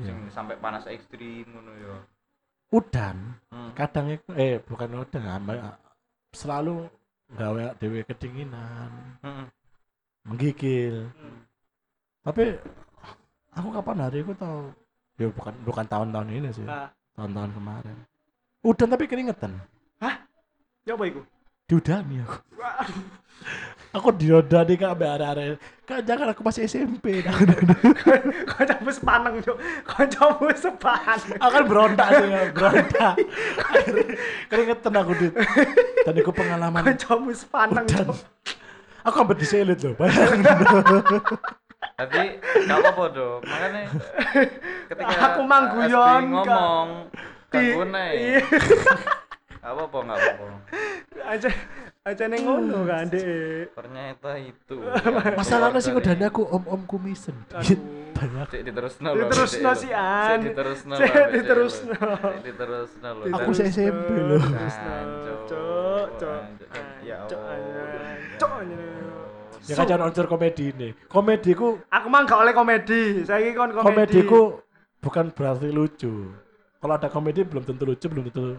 [0.00, 0.06] Iya.
[0.06, 1.94] sing sampai panas ekstrim ngono ya
[2.70, 3.70] Udan hmm.
[3.74, 5.58] kadang iku eh bukan udan ambek
[6.30, 6.86] selalu
[7.30, 9.46] gawe dewe kedinginan, Hmm.
[10.22, 11.10] menggigil.
[11.10, 11.42] Hmm.
[12.22, 12.54] Tapi
[13.50, 14.70] aku kapan hari aku tahu
[15.20, 17.96] ya bukan bukan tahun-tahun ini sih, Nah, tahun-tahun kemarin.
[18.64, 19.52] Udan tapi keringetan.
[20.88, 21.20] ya apa iku?
[21.68, 22.36] Diudani aku.
[23.90, 25.58] aku diodani kak ambek arek-arek.
[25.84, 27.20] Kak jangan aku masih SMP.
[28.50, 29.56] Kancamu sepaneng, Cuk.
[29.84, 31.20] Kancamu sepaneng.
[31.36, 33.14] aku kan berontak sih ya, berontak.
[34.50, 35.32] Keringetan aku dit.
[36.08, 38.08] Dan itu pengalaman Kancamu sepaneng, udan.
[38.08, 38.18] Cuk.
[39.04, 40.44] Aku hampir diselit loh, bayangin.
[42.00, 43.82] tapi gak apa-apa dong makanya
[44.88, 48.40] ketika Aku mang SB guyon, ngomong Di- gangguan Iya.
[49.60, 50.46] gak apa-apa gak apa-apa
[51.20, 51.50] Aja
[52.00, 53.76] aja neng ngono kan, Dek.
[53.76, 54.76] ternyata itu
[55.36, 57.36] Masalahnya sih udah aku om-om kumisen.
[57.54, 57.76] Aduh.
[58.16, 58.46] Banyak.
[58.50, 59.28] Cek diterusno lho.
[59.28, 59.84] Diterusno lho.
[59.94, 60.26] An.
[60.26, 60.94] Cek diterusno.
[60.96, 61.92] Cek lho, diterusno.
[61.92, 62.16] lho.
[62.24, 63.24] Cek diterusno lho.
[63.36, 64.40] Aku sih SMP loh.
[64.42, 64.90] Diterusno.
[64.96, 65.40] Ancuk.
[65.44, 66.40] Cuk, cuk.
[67.04, 69.19] Ya Cuk, Allah.
[69.68, 70.96] Ya kan jangan unsur komedi ini.
[71.10, 73.24] Komediku, Aku mah gak oleh komedi.
[73.28, 73.84] Saya kon komedi.
[73.84, 74.40] komediku
[75.04, 76.32] bukan berarti lucu.
[76.80, 78.56] Kalau ada komedi belum tentu lucu, belum tentu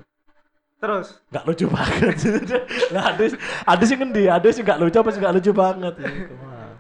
[0.82, 2.16] Terus nggak lucu banget.
[2.94, 3.26] Lah ada
[3.70, 5.94] ada sih ngendi, ada sih nggak lucu apa sih nggak lucu banget.
[6.02, 6.74] Mah.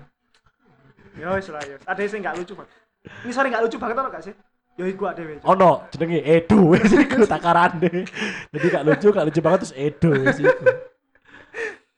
[1.21, 1.77] ya wis lah ya.
[1.85, 2.73] Ada sing gak lucu banget.
[3.21, 4.33] Ini sorry gak lucu banget apa gak sih?
[4.73, 5.37] Ya iku dhewe.
[5.37, 5.53] Cuk.
[5.53, 8.09] Ono jenenge Edo wis iku takarane.
[8.57, 10.65] Jadi gak lucu, gak lucu banget terus Edo wis iku.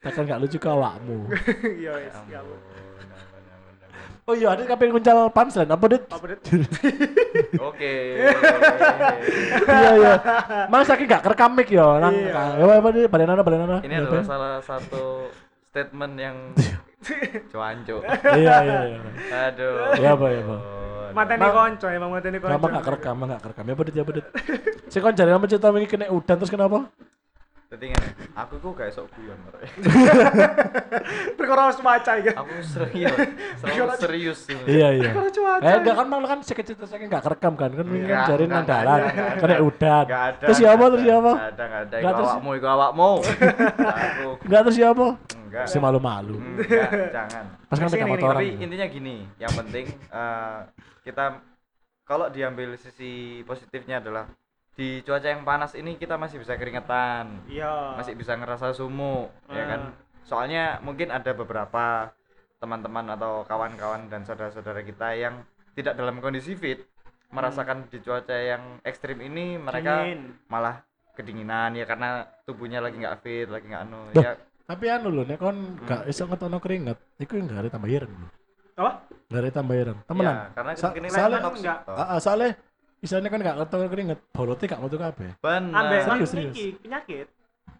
[0.04, 1.18] Takkan gak lucu ke awakmu.
[1.84, 2.60] Ya wis, Ya ampun.
[4.24, 6.04] Oh iya, ada kapan kuncal punchline apa dit?
[6.08, 6.40] Apa Dit?
[7.68, 7.94] Oke.
[9.74, 10.14] iya iya.
[10.66, 12.56] Mas saking gak kerekam mic ya, nang Iya.
[12.56, 13.04] ya apa dit?
[13.06, 13.78] Balenana balenana.
[13.80, 15.28] Ini adalah salah satu
[15.68, 16.38] statement yang
[17.50, 18.00] cuanco.
[18.32, 19.00] Iya iya iya.
[19.52, 19.92] Aduh.
[19.94, 20.56] Iya apa ya apa.
[21.14, 22.48] Mateni Ma- konco emang mateni konco.
[22.50, 24.26] Kenapa gak kerekam, gak kerekam ya apa dit ya apa dit?
[24.88, 26.88] Si kon jare nama cerita wingi kena udan terus kenapa?
[27.74, 29.40] Ngene, aku kok gak esok guyon.
[29.50, 29.66] Rek.
[31.34, 32.30] Perkara cuaca iki.
[32.32, 33.18] Aku serius,
[33.60, 34.40] selalu serius.
[34.46, 34.56] sih.
[34.64, 35.10] Iya iya.
[35.10, 35.64] Perkara cuaca.
[35.64, 38.28] Eh enggak kan malah kan si kecil saking gak kerekam kan kan wingi kan Enggak,
[38.28, 39.64] jare enggak, nang dalan enggak, enggak kena ada.
[39.64, 40.06] udan.
[40.06, 40.44] Gak ada.
[40.44, 41.32] Terus siapa terus ada, siapa?
[41.34, 41.96] nggak ada, nggak ada.
[41.98, 43.12] Iku terus- awakmu, iku awakmu.
[44.04, 45.08] Aku Enggak terus siapa?
[45.44, 45.66] enggak.
[45.66, 46.36] Si malu-malu.
[46.38, 47.44] Enggak, jangan.
[47.66, 48.38] Pas kan pegang motoran.
[48.38, 50.58] Tapi intinya gini, yang penting eh,
[51.02, 51.26] kita
[52.04, 53.12] kalau diambil sisi
[53.44, 54.28] positifnya adalah
[54.74, 57.94] di cuaca yang panas ini kita masih bisa keringetan, Iya.
[57.96, 59.82] masih bisa ngerasa sumuk, ya kan?
[60.24, 62.10] Soalnya mungkin ada beberapa
[62.58, 66.80] teman-teman atau kawan-kawan dan saudara-saudara kita yang tidak dalam kondisi fit
[67.30, 70.38] merasakan di cuaca yang ekstrim ini mereka Dingin.
[70.48, 70.80] malah
[71.12, 74.22] kedinginan ya karena tubuhnya lagi nggak fit, lagi nggak anu Duh.
[74.22, 74.34] ya
[74.64, 78.14] Tapi anu lho nek kon gak iso ngetono keringet, iku yang gak ada tambah ireng.
[78.74, 78.92] Apa?
[79.28, 80.00] Gak ada tambah ireng.
[80.00, 80.36] ya, Temenan.
[80.56, 81.78] karena Sa- soalnya enggak.
[81.84, 81.96] toh.
[82.00, 82.50] Heeh, soalnya
[83.04, 85.30] isane kan gak ngetono keringet, bolotnya gak metu kabeh.
[85.44, 85.76] Benar.
[85.76, 86.56] Ambek Serius, serius.
[86.56, 87.28] iki penyakit.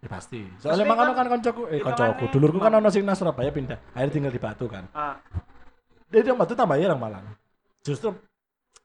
[0.04, 0.40] Ya pasti.
[0.60, 4.12] Soalnya makanya kan kan koncoku, eh koncoku, dulurku kan ono sing nang Surabaya pindah, akhirnya
[4.12, 4.84] tinggal di Batu kan.
[4.92, 5.16] Ah,
[6.12, 7.24] Dia dia Batu tambah ireng malah.
[7.80, 8.12] Justru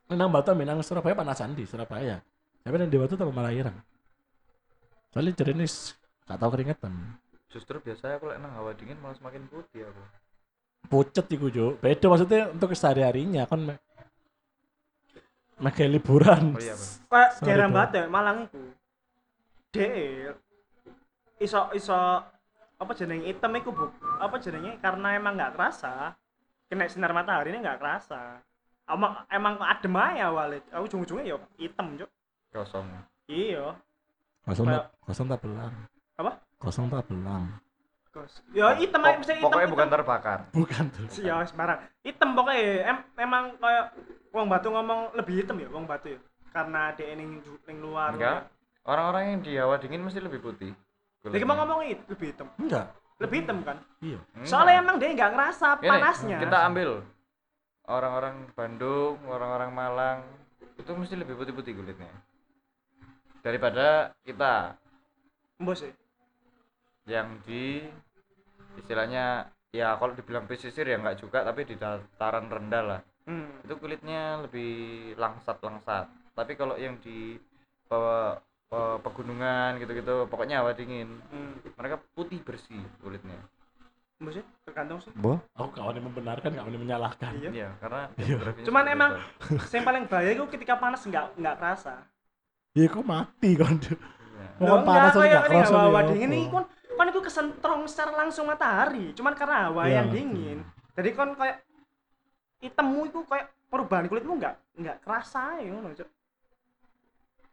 [0.07, 2.23] nang Batam nang Surabaya panasan di Surabaya.
[2.63, 3.75] Tapi nang di Batu tambah malah ireng.
[5.11, 5.67] Soalnya ini
[6.23, 6.93] gak tau keringetan.
[7.49, 10.03] Justru biasanya aku lek nang hawa dingin malah semakin putih aku.
[10.87, 11.75] Pucet iku Jo.
[11.81, 13.75] Beda maksudnya untuk sehari-harinya kan
[15.59, 16.55] Mega liburan.
[16.55, 16.75] Oh iya,
[17.11, 18.61] kayak daerah ya Malang iku
[19.69, 19.89] de
[21.37, 21.99] iso iso
[22.79, 23.85] apa jenenge item iku bu
[24.17, 26.17] apa jenenge karena emang nggak kerasa
[26.65, 28.41] kena sinar matahari ini nggak kerasa
[28.89, 32.09] emang emang adem aja awalnya aku ujung-ujungnya ya hitam cok
[32.49, 32.85] Kosong.
[33.29, 33.77] iya
[34.41, 35.73] Kosong tak kosong tak belang.
[36.17, 36.31] Apa?
[36.57, 37.45] Kosong tak belang.
[38.19, 39.73] Kos- ya hitam aja bisa hitam pokoknya hitam.
[39.73, 40.39] bukan terbakar.
[40.51, 41.05] Bukan tuh.
[41.19, 43.85] ya sembarang hitam pokoknya em, emang kayak
[44.29, 48.49] wong batu ngomong lebih hitam ya wong batu ya karena dia ning ning luar Enggak.
[48.81, 50.73] Orang-orang yang di hawa dingin mesti lebih putih.
[51.21, 52.85] lagi mau ngomong itu lebih hitam Enggak.
[53.17, 54.19] lebih hitam kan Iya.
[54.41, 56.89] Soalnya emang dia nggak ngerasa Gini, panasnya Kita ambil
[57.83, 60.19] orang-orang Bandung, orang-orang Malang
[60.73, 62.07] itu mesti lebih putih-putih kulitnya
[63.39, 64.75] daripada kita
[65.57, 65.91] bos ya
[67.05, 67.87] yang di
[68.79, 73.67] istilahnya ya kalau dibilang pesisir ya nggak juga tapi di dataran rendah lah hmm.
[73.67, 74.71] itu kulitnya lebih
[75.13, 77.35] langsat-langsat tapi kalau yang di
[79.01, 81.73] pegunungan gitu-gitu pokoknya hawa dingin hmm.
[81.77, 83.37] mereka putih bersih kulitnya
[84.19, 87.31] bos ya tergantung sih Boh, aku kawan yang membenarkan, kawan yang menyalahkan.
[87.39, 88.35] iya iya karena Iya.
[88.67, 89.15] Cuman seperti emang-
[89.71, 92.03] yang paling bahaya itu ketika panas nggak nggak kerasa
[92.75, 93.79] Iya, kok mati kan.
[93.79, 93.97] Iya.
[94.59, 96.01] Mau panas aja kayak gak ini kerasa hawa apa.
[96.11, 96.59] dingin ini itu
[97.29, 100.59] kesentrong secara langsung matahari cuman karena hawa Iya, yang dingin.
[100.97, 101.61] Jadi kan kayak
[102.65, 105.93] hitammu itu kayak perubahan kulitmu nggak nggak kerasa ya ngono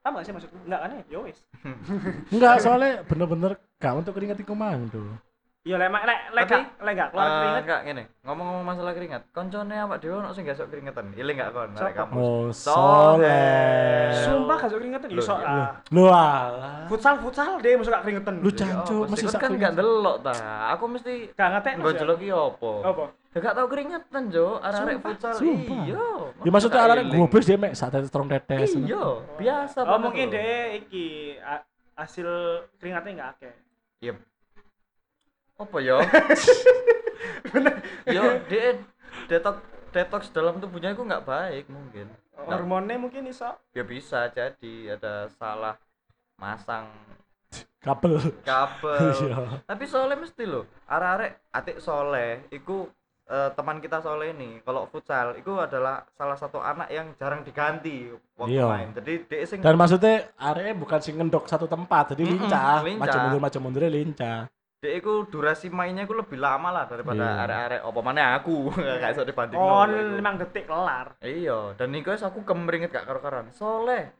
[0.07, 0.59] paham gak sih maksudku?
[0.71, 1.03] Nggak kan ya?
[1.11, 1.39] Ya wis.
[2.35, 5.19] Enggak, soalnya bener-bener gak untuk keringet iku mang tuh.
[5.67, 7.63] Iya lek lek lek gak- lek gak keluar Eh, keringet.
[7.67, 11.51] enggak gini ngomong-ngomong masalah keringat koncone awak dhewe ono sing gak sok keringetan ile enggak
[11.51, 12.15] kon arek kampus.
[12.15, 14.15] Oh, Soleh.
[14.23, 15.43] sumpah gak sok keringetan iso iya.
[15.45, 15.71] ah.
[15.91, 16.87] Lu alah.
[16.87, 18.35] futsal futsal deh masuk gak keringetan.
[18.39, 18.51] Lu
[19.05, 19.63] masih Kon sak kan keringet.
[19.65, 20.35] gak delok ta.
[20.73, 22.71] Aku mesti gak ngetek nggo jelok ki opo?
[23.35, 25.35] Ya gak tau keringetan jo arek-arek futsal.
[25.43, 26.07] iya
[26.41, 28.71] Ya maksudnya Gak arek gobes dia mek saat strong tetes.
[28.73, 29.03] iya
[29.35, 31.07] biasa oh banget mungkin deh iki
[31.93, 32.29] hasil
[32.79, 33.55] keringatnya nggak akeh.
[34.01, 34.15] Iya.
[35.57, 35.97] Apa ya?
[38.07, 38.77] Yo, dia
[39.27, 39.57] detox
[39.89, 42.09] detox dalam tubuhnya itu nggak baik mungkin.
[42.37, 45.75] hormonnya mungkin iso Ya bisa jadi ada salah
[46.37, 46.87] masang
[47.81, 48.21] Kabel.
[48.45, 49.15] kabel.
[49.25, 49.39] Iya.
[49.65, 50.69] Tapi soleh mesti loh.
[50.85, 52.87] Arek-arek atik soleh, iku
[53.25, 58.11] eh, teman kita soleh ini kalau futsal itu adalah salah satu anak yang jarang diganti
[58.37, 58.67] waktu Iya.
[58.69, 58.89] main.
[58.93, 63.01] Jadi dia sing Dan maksudnya area bukan sing ngendok satu tempat, jadi Mm-mm, lincah, lincah.
[63.01, 64.41] maju mundur maju mundur lincah.
[64.77, 67.43] Dia itu durasi mainnya itu lebih lama lah daripada Iya.
[67.43, 68.69] arek-arek apa mana aku
[69.01, 73.49] kayak iso dibanding on 5 detik kelar Iya, dan wis aku kemringit gak karo-karan.
[73.51, 74.13] Soleh,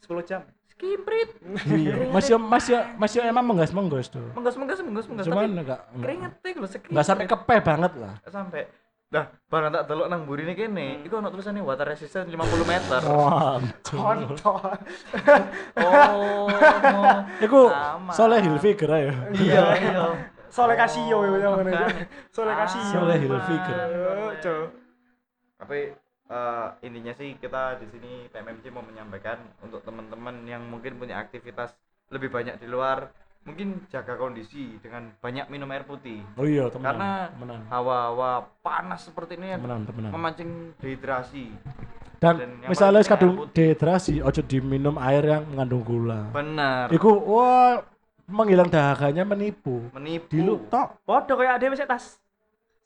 [0.00, 1.28] 10 jam skimprit.
[1.66, 2.08] Iya.
[2.08, 4.28] Masih masih masih emang menggas menggos tuh.
[4.32, 6.90] Menggas menggas menggas menggas Cuman enggak keringet iku lho sekri.
[6.92, 8.14] enggak sampai kepe banget lah.
[8.28, 8.62] sampai.
[9.06, 13.00] Nah, barang tak delok nang burine kene, iku ono tulisannya water resistant 50 meter.
[13.06, 13.62] Wah.
[13.86, 14.74] kontol
[15.78, 16.50] Oh.
[17.38, 18.10] Iku Aman.
[18.10, 19.14] soleh Hilfiger ya.
[19.30, 19.64] Iya,
[19.94, 20.04] iya.
[20.50, 22.10] Soleh Casio Oh, yang mana kan.
[22.34, 23.78] Soleh Casio Soleh Hilfiger.
[24.42, 24.66] Cuk.
[25.62, 25.80] Tapi
[26.26, 31.78] eh, intinya sih kita di sini PMMC mau menyampaikan untuk teman-teman yang mungkin punya aktivitas
[32.10, 33.06] lebih banyak di luar,
[33.46, 36.18] mungkin jaga kondisi dengan banyak minum air putih.
[36.34, 36.86] Oh iya, temenan.
[36.90, 37.60] Karena- temenan.
[37.70, 38.30] Hawa-hawa
[38.60, 40.10] panas seperti ini yang Temenan, temenan.
[40.10, 41.54] memancing dehidrasi.
[42.16, 43.54] Dan dan misalnya kadung putih.
[43.54, 46.26] dehidrasi, ojo diminum air yang mengandung gula.
[46.32, 46.90] Benar.
[46.90, 47.84] Iku wah
[48.26, 49.86] menghilang dahaganya menipu.
[49.92, 50.26] Menipu.
[50.26, 50.98] Di lu tok.
[51.04, 52.18] Podo kayak ada wis tas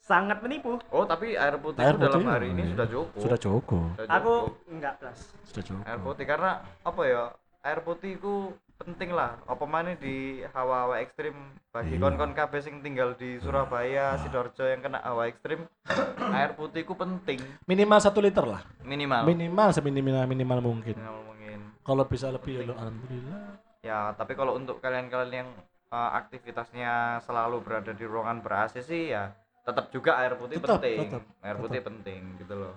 [0.01, 2.71] sangat menipu Oh, tapi air putih Air itu dalam putih, hari ini iya.
[2.75, 3.21] sudah cukup.
[3.21, 3.87] Sudah cukup.
[3.95, 4.33] Sudah aku
[4.67, 5.83] enggak plus Sudah cukup.
[5.87, 6.51] air putih karena
[6.83, 7.23] apa ya?
[7.61, 8.33] Air putih itu
[8.81, 9.37] penting lah.
[9.43, 10.15] Apa mana di
[10.47, 11.33] hawa-hawa ekstrim
[11.67, 12.01] bagi Iya.
[12.01, 15.63] kon-kon kabeh sing tinggal di Surabaya, Sidoarjo yang kena hawa ekstrim,
[16.33, 18.65] air putih itu penting Minimal satu liter lah.
[18.81, 19.23] minimal.
[19.23, 20.93] Minimal seminimal minimal mungkin.
[20.93, 21.59] Minimal mungkin.
[21.81, 23.41] Kalau bisa lebih ya lo alhamdulillah.
[23.81, 25.49] Ya, tapi kalau untuk kalian-kalian yang
[25.89, 30.77] uh, aktivitasnya selalu berada di ruangan ber AC sih ya tetap juga air putih Tetap,
[30.77, 30.97] penting.
[31.05, 31.63] tetap, air tetap.
[31.63, 32.75] putih penting gitu loh.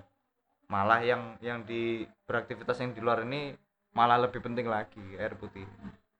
[0.66, 3.52] Malah yang yang di beraktivitas yang di luar ini
[3.94, 5.64] malah lebih penting lagi air putih.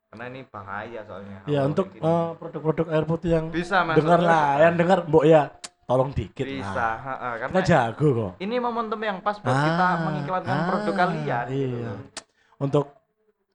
[0.09, 1.43] Karena ini bahaya soalnya.
[1.45, 3.99] Ya untuk eh, produk-produk air putih yang bisa Mas.
[3.99, 5.51] dengar lah, yang dengar mbok ya
[5.85, 6.97] tolong dikit Bisa, lah.
[6.97, 8.33] ha-ha, Kita karena jago kok.
[8.39, 11.83] ini momentum yang pas buat kita Ah, mengiklankan ah, produk kalian gitu Iya.
[11.85, 11.99] loh.
[12.57, 12.87] Untuk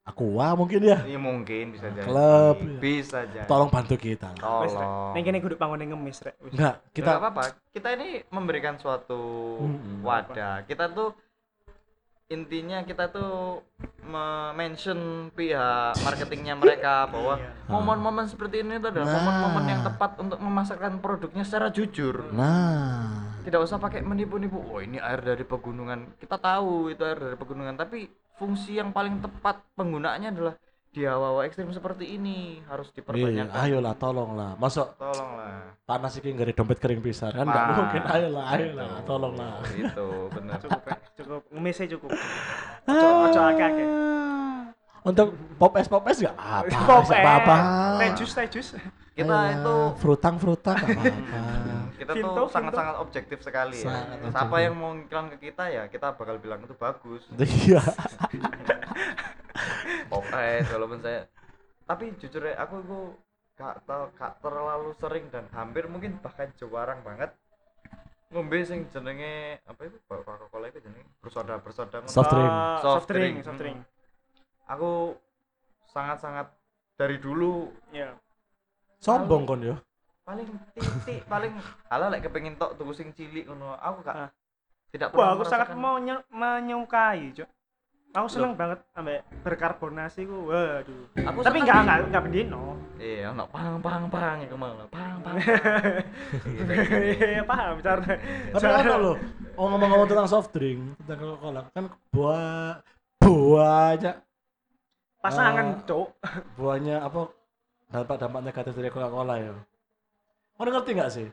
[0.04, 0.98] Aqua mungkin ya.
[1.06, 2.02] Iya mungkin bisa jadi.
[2.04, 2.58] Klub.
[2.78, 3.46] Bisa jadi.
[3.46, 4.34] Tolong bantu kita.
[4.36, 5.14] Tolong.
[5.14, 6.34] Ning kene kudu pangone ngemis, Rek.
[6.42, 6.54] Wis.
[6.54, 7.42] Enggak, Kita kita apa-apa.
[7.70, 9.22] Kita ini memberikan suatu
[9.62, 10.02] Mm-mm.
[10.02, 10.66] wadah.
[10.66, 11.14] Kita tuh
[12.30, 13.66] intinya kita tuh
[14.54, 17.50] mention pihak marketingnya mereka bahwa Iya.
[17.66, 19.16] momen-momen seperti ini tuh adalah Nah.
[19.18, 22.30] momen-momen yang tepat untuk memasarkan produknya secara jujur.
[22.30, 24.62] Nah, Tidak usah pakai menipu-nipu.
[24.62, 26.22] Oh, ini air dari pegunungan.
[26.22, 28.06] Kita tahu itu air dari pegunungan, tapi
[28.38, 30.54] fungsi yang paling tepat penggunaannya adalah
[30.90, 33.48] di hawa-hawa ekstrim seperti ini harus iya, diperbanyak.
[33.54, 34.52] ayolah tolonglah.
[34.58, 35.78] Masuk Tolonglah.
[35.86, 39.06] panas iki nggak dompet kering pisan kan enggak mungkin ayolah ayolah Itu.
[39.06, 40.58] tolonglah Itu benar.
[40.58, 40.82] Cukup.
[41.14, 42.10] Cukup ngemisnya cukup.
[42.86, 42.94] Ah.
[42.94, 43.88] Ojo ojo akeh-akeh.
[45.00, 47.56] untuk pop es pop es nggak apa Pop nggak apa
[47.96, 48.68] Teh jus, teh jus.
[49.14, 54.10] Kita itu frutang frutang nggak apa kita tuh sangat-sangat objektif sekali ya.
[54.32, 57.30] Siapa yang mau iklan ke kita ya kita bakal bilang itu bagus.
[57.38, 57.84] iya
[60.08, 61.26] Pop es walaupun saya
[61.84, 63.00] tapi jujur ya aku itu
[63.56, 67.34] gak tau gak terlalu sering dan hampir mungkin bahkan jarang banget
[68.30, 72.14] ngombe sing jenenge apa itu Coca Cola itu jenenge bersoda bersoda ngono.
[72.14, 72.46] Soft drink.
[72.48, 73.38] Ah, Soft soft drink, drink.
[73.44, 73.80] soft drink.
[74.64, 75.18] aku
[75.88, 76.48] sangat-sangat
[76.94, 78.14] dari dulu Iya.
[78.98, 79.76] sombong kon yo
[80.22, 84.30] paling titik paling ala lek kepengin tok tuku sing cilik ngono aku gak Ah.
[84.90, 85.96] tidak Wah, pernah aku sangat merasakan- mau
[86.32, 87.50] menyukai, Cok.
[88.10, 90.50] Aku seneng banget ambek berkarbonasi ku.
[90.50, 91.14] Waduh.
[91.16, 92.74] aku Tapi di- enggak enggak bendino.
[92.98, 95.40] iya ono pang pang pang iku malah pang pang
[97.16, 98.04] Iya, paham cara.
[98.52, 99.16] tapi ada loh
[99.56, 102.84] oh ngomong-ngomong tentang soft drink tentang Coca Cola kan buah
[103.20, 104.20] buahnya
[105.20, 105.84] Pasangan, Ah.
[105.86, 106.08] Cok.
[106.56, 107.32] buahnya apa
[107.88, 109.56] dampak dampak negatif dari Coca Cola ya
[110.54, 111.28] Kau ngerti nggak sih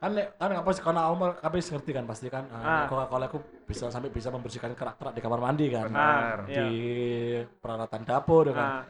[0.00, 2.88] kan kan apa sih karena Omar tapi ngerti kan pasti kan Ah.
[2.88, 6.56] Coca Cola aku bisa sampai bisa membersihkan kerak-kerak di kamar mandi kan benar Ah, di
[6.56, 7.44] iya.
[7.54, 8.82] peralatan dapur kan Ah,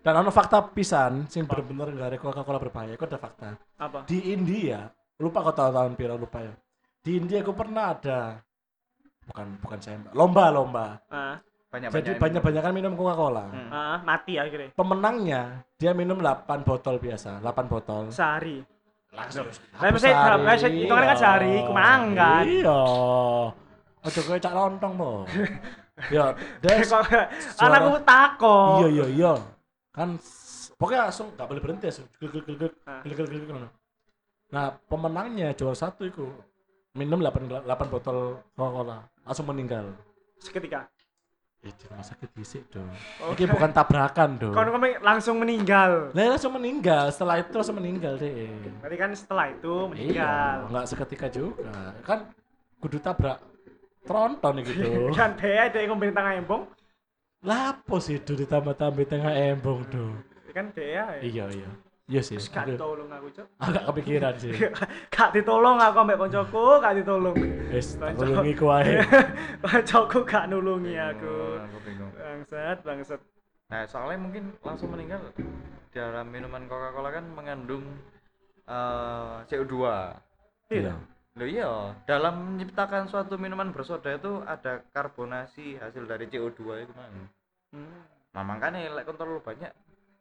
[0.00, 4.04] dan ono fakta pisan sing bener-bener nggak ada Coca Cola berbahaya itu ada fakta apa?
[4.04, 6.54] di India lupa kau tahu tahun piro lupa ya
[6.98, 8.40] di India aku pernah ada
[9.24, 11.36] bukan bukan saya lomba lomba Ah,
[11.68, 13.68] banyak jadi banyak banyakan minum Coca Cola Hmm.
[13.68, 14.72] ah, mati akhirnya.
[14.72, 15.42] pemenangnya
[15.76, 18.64] dia minum 8 botol biasa 8 botol Sehari.
[19.16, 20.12] Langsung Lah, mesti-
[20.78, 22.44] hitungannya kan sehari, kumang kan.
[22.44, 22.78] iya
[23.98, 25.10] ojo kowe cak lontong po
[26.14, 26.92] ya des
[27.56, 28.56] anakku tako.
[28.78, 29.32] iya iya iya
[29.90, 30.20] kan
[30.74, 32.06] pokoknya langsung gak boleh berhenti langsung
[32.84, 33.00] Ah.
[33.02, 33.68] gel gel gel gel ngono.
[34.46, 36.28] nah pemenangnya juara satu itu
[36.92, 38.18] minum 8, 8 botol
[38.52, 39.90] Coca-Cola langsung meninggal
[40.36, 40.84] Seketika.
[41.66, 42.86] Eh di rumah sakit disik dong
[43.26, 43.42] Oke.
[43.42, 46.14] ini bukan tabrakan dong Kon kon langsung meninggal.
[46.14, 48.54] Lah langsung meninggal, setelah itu langsung meninggal deh.
[48.78, 50.56] Berarti kan setelah itu Iya, meninggal.
[50.70, 51.72] enggak seketika juga.
[52.06, 52.18] Kan
[52.78, 53.38] kudu tabrak
[54.06, 55.10] tronton gitu.
[55.18, 56.62] Kan dia ada yang ngombe tengah embong.
[57.42, 60.14] Lapo sih itu ditambah-tambah tengah embong tuh.
[60.54, 61.18] Kan dia.
[61.20, 61.70] Iya iya.
[62.06, 62.38] Iya sih.
[62.38, 63.46] Gak Aku tolong aku, Cok.
[63.58, 64.54] agak kepikiran sih.
[65.14, 67.34] Gak ditolong aku ambek koncoku, gak ditolong.
[67.74, 69.02] Wis nulungi ku wae.
[69.66, 71.34] Koncoku gak nulungi aku.
[71.66, 73.20] Aku bingung Bangsat, bangsat.
[73.66, 75.18] nah soalnya mungkin langsung meninggal
[75.90, 77.82] dalam minuman Coca Cola kan mengandung
[78.62, 79.74] eh, CO2
[80.70, 80.94] Iya.
[81.36, 81.68] Loh iya,
[82.06, 87.12] dalam menciptakan suatu minuman bersoda itu ada karbonasi hasil dari CO2 itu man.
[87.74, 88.00] Hmm.
[88.32, 89.68] Nah makanya lek kon terlalu banyak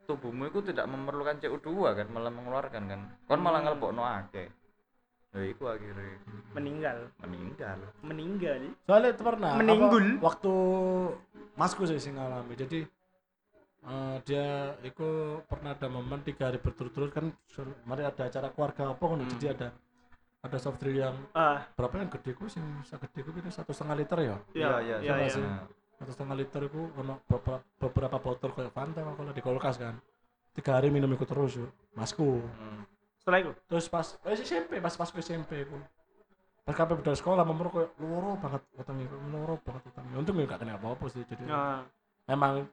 [0.06, 3.00] tubuhmu itu tidak memerlukan CO2 kan malah mengeluarkan kan.
[3.26, 3.68] Kon malah Hmm.
[3.70, 4.48] ngelebokno akeh.
[5.36, 6.15] Iku akhirnya
[6.56, 6.98] Meninggal.
[7.20, 7.78] meninggal.
[8.00, 8.58] Meninggal.
[8.88, 10.06] Soalnya itu pernah apa, Meninggul.
[10.24, 10.54] waktu
[11.54, 12.56] masku sih sing ngalami.
[12.56, 12.88] Jadi
[13.86, 14.48] eh, dia
[14.82, 15.10] itu
[15.46, 17.30] pernah ada momen tiga hari berturut-turut kan
[17.84, 19.34] mari ada acara keluarga apa ngono Hmm.
[19.36, 19.68] jadi ada
[20.41, 24.20] ada soft drink yang Ah, berapa yang gede ku sing segede ku satu setengah liter
[24.24, 25.38] ya iya, iya, iya,
[25.95, 29.95] satu setengah liter itu ono beberapa, beberapa botol kayak Fanta kalau di kulkas kan.
[30.55, 31.71] Tiga hari minum itu terus yuk.
[31.95, 32.39] Masku.
[32.43, 32.84] Hmm.
[33.19, 33.51] Setelah itu.
[33.65, 35.81] terus pas eh, SMP pas pas SMP aku
[36.62, 40.62] pas kabeh budal sekolah memang kayak loro banget utangnya loro banget utangnya untung ya gak
[40.62, 41.81] kena apa apa sih jadi Nah,
[42.29, 42.69] memang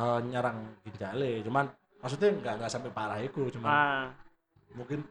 [0.00, 1.68] eh, nyerang ginjale cuman
[2.00, 4.04] maksudnya nggak nggak sampai parah itu cuman ah,
[4.72, 5.04] mungkin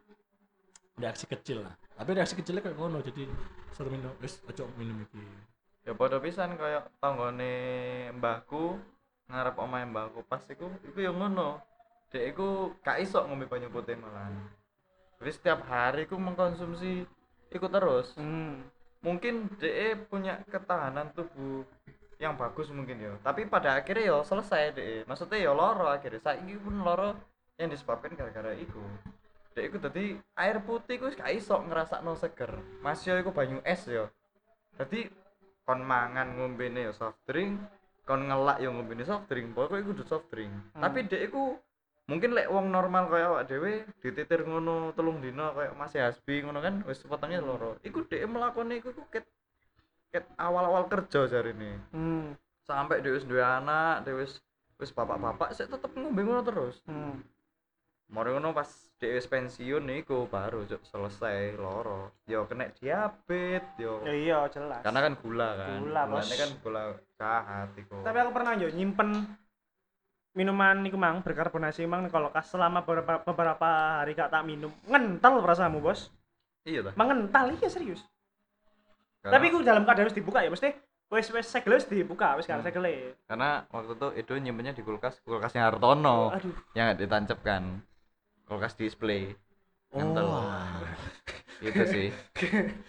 [0.97, 1.73] reaksi kecil lah.
[1.93, 3.29] Tapi reaksi kecilnya kayak ngono jadi
[3.73, 5.21] suruh minum wis ojo minum iki
[5.83, 7.53] Ya padha pisan kaya tanggane
[8.15, 8.79] mbahku
[9.27, 11.59] ngarep omahe mbahku pas iku iku ya ngono.
[12.07, 14.31] Dek iku gak iso ngombe banyu putih malah.
[15.19, 17.03] Jadi setiap hari iku mengkonsumsi
[17.51, 18.15] iku terus.
[18.15, 18.63] hmm.
[19.03, 21.67] Mungkin dek punya ketahanan tubuh
[22.15, 23.13] yang bagus mungkin ya.
[23.19, 25.03] Tapi pada akhirnya ya selesai dek.
[25.03, 26.23] Maksudnya ya loro akhirnya.
[26.23, 27.11] Saiki pun loro
[27.59, 28.79] yang disebabkan gara-gara iku.
[29.51, 32.55] Dek iku dadi air putih wis gak iso ngrasakno seger.
[32.79, 34.07] Mas yo iku banyu es ya.
[34.79, 35.22] Dadi
[35.63, 37.59] kon mangan ngombene ya soft drink
[38.03, 40.83] kon ngelak yo ngombe soft drink pokoknya kudu soft drink Hmm.
[40.83, 41.55] tapi dek iku
[42.11, 46.59] mungkin lek wong normal kaya awak dhewe dititir ngono telung dino kaya Mas Hasbi ngono
[46.59, 49.23] kan wis potongnya loro iku dek melakoni iku ket
[50.11, 52.35] ket awal-awal kerja jarine Hmm.
[52.67, 54.43] sampai dia wis duwe anak dia wis
[54.75, 57.23] wis bapak-bapak sik tetep ngombe ngono terus Hmm.
[58.13, 58.69] Mari ngono pas
[59.01, 64.85] dia pensiun niku baru cuk selesai loro yo kena diabetes yo Ya iya jelas.
[64.85, 65.69] karena kan gula kan.
[65.81, 66.29] Gula, Bos.
[66.29, 66.81] Kan gula
[67.17, 68.05] jahat iku.
[68.05, 69.27] Tapi aku pernah yo nyimpen
[70.37, 73.69] minuman niku mang berkarbonasi mang kalau kas selama beberapa, beberapa
[74.01, 76.13] hari gak tak minum ngental perasaanmu bos.
[76.63, 78.01] Iya ta mengental iya serius.
[79.19, 80.69] Karena, tapi aku dalam keadaan harus dibuka ya mesti
[81.11, 82.67] wes wes segel dibuka wis kan Hmm.
[82.67, 86.51] segel karena waktu itu itu nyimpennya di kulkas kulkasnya Hartono aduh.
[86.73, 87.83] yang ditancapkan
[88.53, 89.33] kulkas display.
[89.89, 90.29] Ngentel.
[90.29, 90.45] Oh.
[91.65, 92.07] itu sih.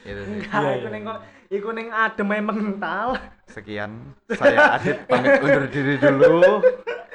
[0.05, 0.37] Itu sih.
[0.45, 0.93] Enggak Iya, iku iya.
[0.93, 3.09] ning kok iku ning adem ae mengental
[3.49, 4.13] sekian.
[4.29, 6.61] Saya Adit pamit undur diri dulu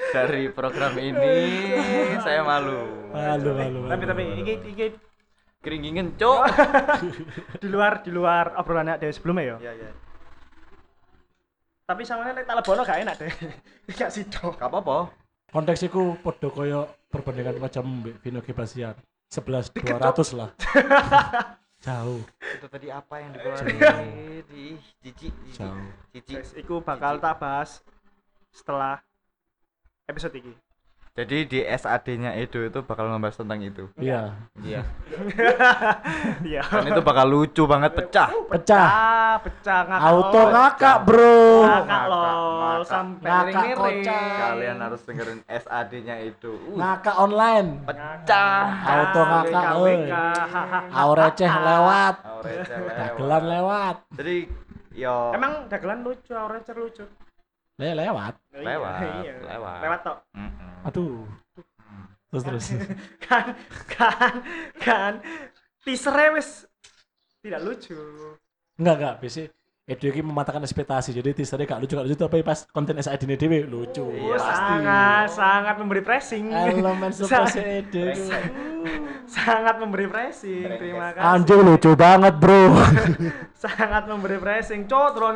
[0.10, 1.38] dari program ini.
[2.26, 3.14] Saya malu.
[3.14, 4.42] Malu, malu, tapi malu, tapi malu.
[4.42, 4.88] iki iki.
[5.60, 6.42] Keringingin cok
[7.62, 9.92] di luar di luar obrolannya dari sebelumnya ya ya ya
[11.84, 13.34] tapi sama nek tak lebono gak enak deh
[14.00, 15.10] gak sido gak apa-apa.
[15.50, 17.84] Konteks iku podo koyo perbandingan macam
[18.22, 18.95] Vino Gebasian
[19.30, 20.50] 11 Deket, 200 lah.
[21.86, 22.22] Jauh.
[22.43, 25.88] Itu tadi apa yang dikeluarin di cici jauh.
[26.12, 27.80] cici Guys, iku bakal tak bahas
[28.52, 29.00] setelah
[30.12, 30.52] episode ini
[31.17, 33.91] jadi di SAD-nya Edo itu bakal membahas tentang itu.
[34.00, 34.39] Iya.
[34.63, 34.82] Iya.
[36.39, 36.63] Iya.
[36.63, 38.32] Dan itu bakal lucu banget pecah.
[38.48, 41.43] Pecah ah pecah ngakak auto ngakak bro.
[41.67, 42.88] Ngakak lol ngakak.
[42.88, 43.76] sampai miring-miring.
[43.76, 44.38] kocak.
[44.39, 47.69] kalian harus dengerin SAD-nya itu uh, ngakak online.
[47.84, 48.63] Pecah.
[48.80, 49.65] Auto ngakak,
[51.04, 52.15] aureceh lewat.
[52.24, 52.95] Oh, receh lewat.
[52.95, 53.95] dagelan lewat.
[54.15, 54.36] Jadi
[54.95, 55.36] yo.
[55.36, 57.04] Emang dagelan lucu aurecer lucu
[57.80, 58.34] Le lewat.
[58.52, 59.34] Iya, Lewat, iya.
[59.56, 59.80] lewat.
[59.80, 60.18] lewat tok.
[60.36, 60.86] Mm-mm.
[60.86, 61.24] aduh.
[62.30, 62.65] Terus terus.
[63.26, 63.56] Kan
[63.88, 64.34] kan
[64.78, 65.13] kan.
[65.82, 66.68] Teasernya wis
[67.39, 67.96] tidak lucu.
[68.76, 69.15] Enggak enggak.
[69.24, 69.39] Biasa
[69.89, 71.18] Edo ini mematahkan ekspektasi.
[71.18, 74.06] Jadi teasernya gak lucu gak lucu tapi pas konten SID ini dewe lucu.
[74.06, 74.54] Iya, Oh, pasti.
[74.54, 76.46] sangat sangat memberi pressing.
[76.54, 78.30] Elemen Sa- surprise Edo itu.
[79.26, 80.62] sangat memberi pressing.
[80.78, 81.26] Terima kasih.
[81.26, 82.70] Anjing lucu banget bro.
[83.65, 84.86] Sangat memberi pressing.
[84.86, 85.34] Cok terus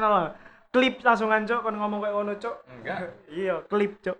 [0.73, 2.99] klip langsungan cok kon ngomong kayak ngono cok enggak.
[3.39, 4.17] Iya klip cok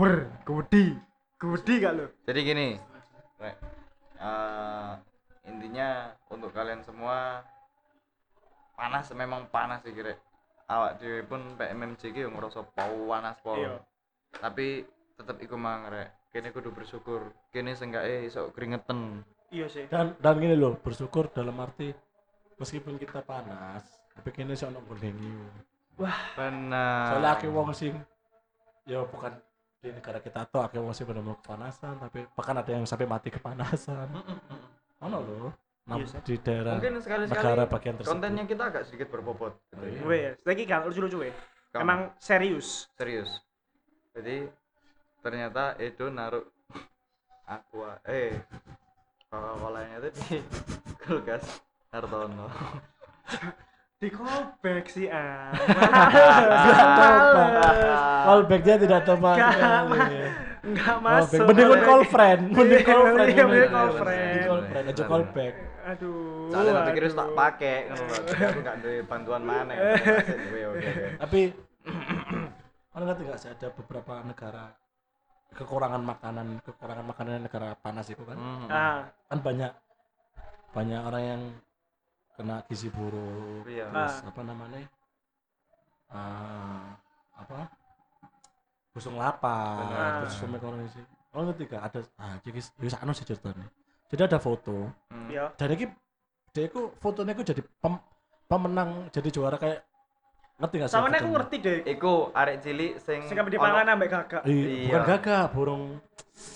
[0.00, 0.96] wer gudi
[1.36, 2.68] gudi gak lo jadi gini
[3.36, 3.56] Rek.
[4.16, 4.92] Eh,
[5.44, 7.44] intinya untuk kalian semua
[8.72, 10.16] panas memang panas sih kira
[10.66, 13.76] awak dewe pun PMMC ki yang ngerasa panas pol Iya.
[14.40, 16.10] tapi tetap iku mang rek.
[16.32, 17.30] Kene kudu bersyukur.
[17.54, 19.22] Kene seenggaknya iso keringetan.
[19.54, 19.86] Iya sih.
[19.86, 21.92] Dan dan gini loh bersyukur dalam arti
[22.58, 23.82] meskipun kita panas
[24.14, 24.78] tapi kini sih ono
[25.94, 27.06] bondengi benar.
[27.08, 27.94] Soalnya akeh wong sing
[28.84, 29.32] ya bukan
[29.78, 33.28] di negara kita tuh akeh wong sing benar-benar kepanasan tapi bahkan ada yang sampai mati
[33.28, 34.08] kepanasan.
[35.00, 35.52] Loh
[35.84, 36.20] nam- Iya sih.
[36.24, 38.08] di daerah mungkin sekali-sekali negara bagian tersebut.
[38.10, 39.52] kontennya kita agak sedikit berbobot.
[39.68, 40.00] Gitu ya.
[40.04, 41.28] wes lagi kan lucu-lucu
[41.70, 42.88] Kamu- emang serius?
[42.96, 43.30] Serius.
[44.16, 44.48] Jadi
[45.20, 46.44] ternyata Edo naruh
[47.46, 48.32] aqua eh
[49.28, 50.36] coca colanya itu di
[51.02, 51.44] kulkas
[51.90, 52.48] Hartono
[54.04, 55.48] di callback sih ah.
[58.24, 59.36] Callbacknya tidak tepat.
[59.36, 59.88] Gak sekali.
[59.90, 61.48] ma- nggak masuk Callback.
[61.52, 64.40] mending call friend mending Iya, call friend iya, mending call friend.
[64.42, 66.48] call friend aja call back aduh.
[66.48, 69.74] Soalnya pikir wis tak pakai aku gak ada bantuan mana
[71.20, 71.40] tapi
[72.96, 74.64] orang ngerti nggak sih ada beberapa negara
[75.52, 78.32] kekurangan makanan kekurangan makanan negara panas itu kan?
[78.34, 78.64] Hmm.
[78.66, 78.98] ah.
[79.28, 79.72] Kan banyak
[80.72, 81.42] banyak orang yang
[82.34, 83.86] kena gizi buruk Iya.
[83.88, 84.28] terus Ah.
[84.28, 84.78] apa namanya
[86.10, 86.94] ah,
[87.34, 87.68] apa
[88.90, 90.10] busung lapar Benar.
[90.22, 91.02] terus sama ekonomi sih
[91.34, 93.66] orang ngerti gak ada ah jadi bisa anu sih ceritanya
[94.06, 95.26] jadi ada foto Hmm.
[95.28, 95.86] iya dan ini
[96.50, 97.98] dia itu fotonya itu jadi pem,
[98.46, 99.82] pemenang jadi juara kayak
[100.54, 101.78] ngerti gak sih sama aku ngerti deh.
[101.84, 104.42] Iku arek cilik sing sing kabeh dipangan ambek gagak.
[104.44, 104.84] Iya, Iya.
[104.86, 105.84] bukan gagak burung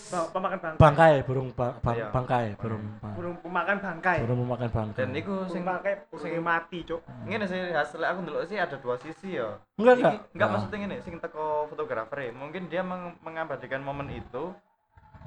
[0.08, 0.80] pemakan bangkai.
[0.80, 2.08] bangkai burung ba- bang- Iya.
[2.11, 4.18] bangkai burung bang- burung pemakan bangkai.
[4.22, 5.01] burung memakan bangkai.
[5.01, 8.94] Dan iku sing bangkai sing mati cok ngene sih hasilnya aku ndelok sih ada dua
[8.96, 10.12] sisi ya enggak enggak.
[10.32, 12.30] enggak Nah, maksudnya gini sing teko fotografer ya.
[12.32, 14.51] mungkin dia meng- mengabadikan momen itu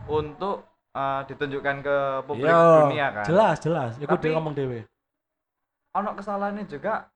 [0.05, 3.26] untuk uh, ditunjukkan ke publik iya, dunia kan.
[3.26, 3.91] Jelas jelas.
[3.95, 4.80] Tapi- dia ngomong dewe
[5.91, 7.07] ono kesalahannya juga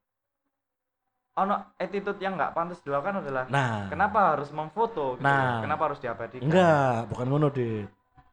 [1.35, 5.23] ono attitude yang nggak pantas dilakukan adalah nah kenapa harus memfoto gitu?
[5.27, 5.59] Nah.
[5.59, 7.83] kenapa harus diabadikan enggak bukan ngono deh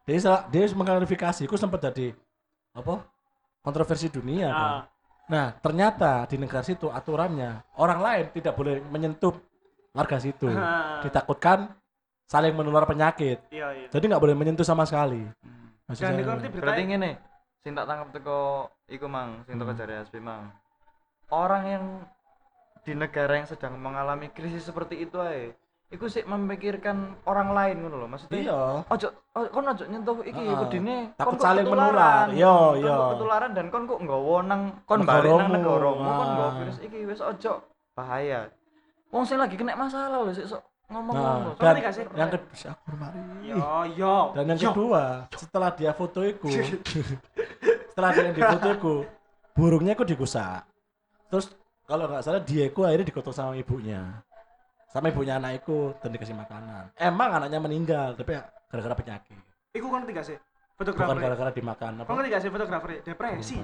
[0.07, 2.15] dia salah dia mengklarifikasi itu sempat jadi
[2.79, 3.03] apa
[3.63, 4.83] kontroversi dunia kan ah
[5.23, 9.33] nah ternyata di negara situ aturannya orang lain tidak boleh menyentuh
[9.93, 10.49] warga situ.
[10.51, 11.01] Ah.
[11.05, 11.69] Ditakutkan
[12.27, 13.45] saling menular penyakit.
[13.53, 13.89] Iya iya.
[13.93, 15.21] Jadi nggak boleh menyentuh sama sekali.
[15.21, 17.11] Dan Maksudnya, Berarti ngene,
[17.61, 19.79] sing tak tangkap teko iku mang, sing teko Hmm.
[19.79, 20.49] jari mang.
[21.29, 21.85] Orang yang
[22.83, 25.55] di negara yang sedang mengalami krisis seperti itu ae,
[25.89, 28.09] iku sih memikirkan orang lain ngono loh.
[28.09, 28.61] Maksudnya iya.
[28.85, 30.59] ojo o- kon ojo nyentuh iki Heeh.
[30.59, 31.89] kudine Takut kon kok saling ketularan.
[31.89, 32.26] menular.
[32.33, 32.91] Yo, Kon yo.
[32.93, 36.03] kok ketularan dan kon kok nggawa nang kon balik nang Negaramu.
[36.03, 37.53] kon nggawa virus iki wis ojo
[37.93, 38.51] bahaya.
[39.09, 41.51] Wong sing lagi kena masalah lho sik sok ngomong Nah, ngono.
[41.55, 42.05] dan Ngerti gak sih?
[42.12, 43.18] yang kedua, aku mari.
[43.45, 43.64] Yo
[43.95, 44.14] yo.
[44.33, 44.68] Dan yang yo.
[44.70, 46.51] kedua, setelah dia foto iku,
[47.89, 48.95] setelah dia yang difoto iku,
[49.53, 50.64] burungnya iku digusak.
[51.28, 51.49] Terus
[51.93, 54.01] kalau nggak salah dia iku akhirnya digotong sama ibunya.
[54.88, 56.88] Sama ibunya anak iku dan dikasih makanan.
[56.97, 59.36] Emang anaknya meninggal, tapi ya gara-gara penyakit.
[59.72, 60.38] Iku kan ngerti gak sih?
[60.72, 61.20] Bukan Fotografer.
[61.20, 62.09] gara-gara dimakan apa?
[62.09, 62.88] Kau ngerti gak sih fotografer?
[63.03, 63.57] Depresi.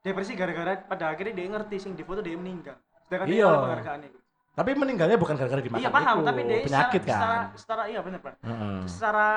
[0.00, 2.76] Depresi gara-gara pada akhirnya dia ngerti sing di foto dia meninggal.
[3.02, 3.48] Sedangkan dia Iya.
[3.50, 4.18] penghargaan itu.
[4.52, 7.44] Tapi meninggalnya bukan gara-gara dimakan Iya paham, tapi dia penyakit secara, secara, kan.
[7.56, 8.34] secara iya bener pak.
[8.40, 8.78] Heeh.
[8.88, 9.28] Secara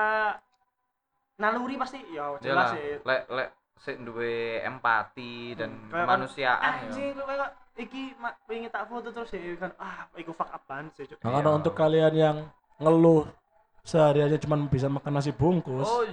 [1.36, 2.90] naluri pasti ya Jelas jelas sih.
[3.04, 3.50] lek lek
[3.80, 6.80] sik duwe empati dan Hmm, kayak kan, kemanusiaan ya.
[6.84, 7.50] Anjing lu kayak
[7.80, 11.06] iki mak pengen tak foto terus ya kan ah iku fuck up banget sih.
[11.08, 11.18] Cuk.
[11.24, 11.58] Makanya Iya.
[11.58, 12.38] untuk kalian yang
[12.78, 13.24] ngeluh
[13.82, 16.04] sehari aja cuma bisa makan nasi bungkus, Oh,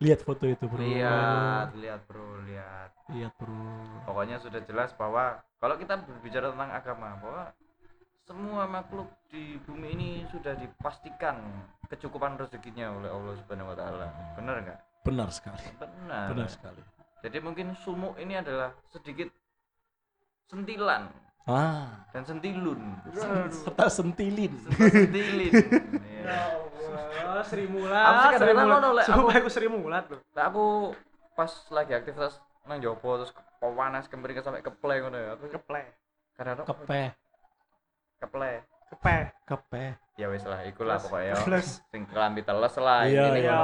[0.00, 0.80] lihat foto itu bro.
[0.80, 2.90] lihat, lihat bro, lihat.
[3.12, 4.02] Lihat bro.
[4.02, 7.42] Pokoknya sudah jelas bahwa kalau kita berbicara tentang agama, bahwa
[8.22, 11.36] semua makhluk di bumi ini sudah dipastikan
[11.86, 14.08] kecukupan rezekinya oleh Allah Subhanahu wa taala.
[14.34, 14.80] Benar nggak?
[15.02, 15.66] Benar sekali.
[15.76, 16.26] Benar.
[16.30, 16.82] Benar sekali.
[17.20, 19.30] Jadi mungkin sumuk ini adalah sedikit
[20.44, 21.06] sentilan
[21.42, 22.78] Ah, dan sentilun.
[23.50, 24.54] serta sentilin.
[24.62, 25.52] Serta sentilin.
[26.22, 26.38] Ya
[27.28, 28.04] Allah, Sri Mulat.
[28.04, 28.78] Aku sih Sri kadang-kadang Mulat.
[28.78, 30.20] ngono, Lek, Sumpah aku- aku Sri Mulat loh.
[30.32, 30.64] Lah aku
[31.32, 35.30] pas lagi aktivitas nang jopo terus panas kemering sampai keple ngono ya.
[35.34, 35.82] Aku Keple.
[36.32, 37.02] kadang-kadang Kepe,
[38.20, 38.52] keple.
[38.86, 39.16] Kepe.
[39.42, 39.84] kepe,
[40.22, 41.34] Ya wis lah, ikulah pokoknya.
[41.90, 43.58] Sing kelambi teles lah Iya, ini iya.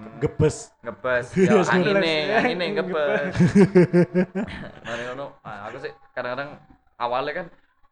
[0.00, 0.16] Mm.
[0.24, 0.72] gebes.
[0.80, 1.26] ngebes.
[1.36, 3.32] Iya, ya angine angine ngebes.
[4.88, 5.36] Mari ngono.
[5.44, 6.56] Nah, aku sih kadang-kadang
[6.96, 7.46] awalnya kan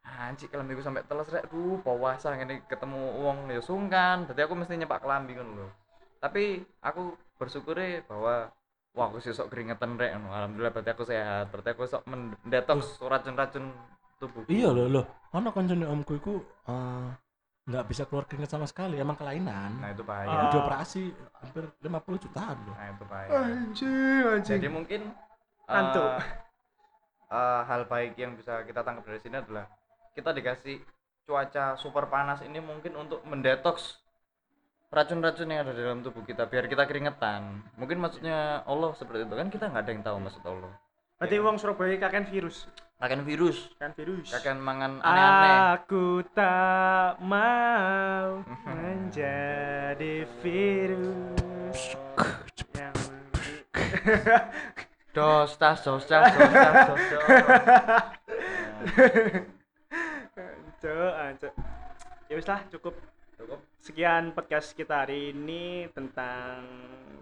[0.09, 4.25] anjir kelambiku sampai teles rek duh puasa ngene ketemu uang ya sungkan.
[4.25, 5.69] Berarti aku mesti nyepak kelambi ngono lho.
[6.17, 7.77] Tapi aku bersyukur
[8.09, 8.49] bahwa
[8.97, 10.33] wah aku sih sok keringetan rek ngono.
[10.33, 11.53] Alhamdulillah berarti aku sehat.
[11.53, 13.69] Berarti aku sok mendetoks racun-racun
[14.17, 15.05] tubuh Iya loh loh.
[15.37, 16.41] Ono koncone omku iku
[16.73, 17.09] eh,
[17.69, 19.77] nggak bisa keluar keringet sama sekali, emang kelainan.
[19.77, 20.09] nah itu Ah.
[20.09, 21.03] bahaya Itu dioperasi
[21.39, 22.73] hampir 50 jutaan loh.
[22.73, 24.57] nah itu bahaya Anjing, anjing.
[24.57, 25.01] jadi mungkin
[25.63, 26.09] Ngantuk.
[26.17, 26.25] eh,
[27.31, 29.69] eh, hal baik yang bisa kita tangkap dari sini adalah
[30.13, 30.81] kita dikasih
[31.23, 34.01] cuaca super panas ini mungkin untuk mendetoks
[34.89, 39.49] racun-racun yang ada dalam tubuh kita biar kita keringetan mungkin maksudnya Allah seperti itu kan
[39.49, 40.73] kita nggak ada yang tahu maksud Allah
[41.19, 42.71] Berarti wong Surabaya kaken virus.
[42.99, 44.35] Akan virus Kan virus.
[44.35, 51.95] akan mangan aneh-aneh Aku tak mau menjadi virus
[52.75, 52.95] yang
[55.17, 57.03] dos tas dos tas dos tas dos
[61.29, 61.53] ancuk.
[62.29, 62.95] Ya wis lah, cukup.
[63.39, 66.67] cukup Sekian podcast kita hari ini tentang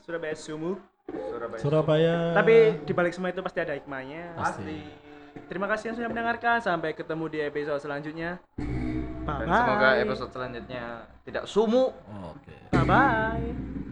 [0.00, 0.80] Surabaya Sumuk.
[1.06, 2.16] Surabaya Surabaya.
[2.34, 4.34] Tapi di balik semua itu pasti ada hikmahnya.
[4.34, 5.05] Pasti.
[5.46, 6.58] Terima kasih yang sudah mendengarkan.
[6.58, 8.42] Sampai ketemu di episode selanjutnya.
[9.26, 10.84] Bye dan semoga episode selanjutnya
[11.26, 11.90] tidak sumuk
[12.30, 12.54] Oke.
[12.70, 13.85] Bye bye.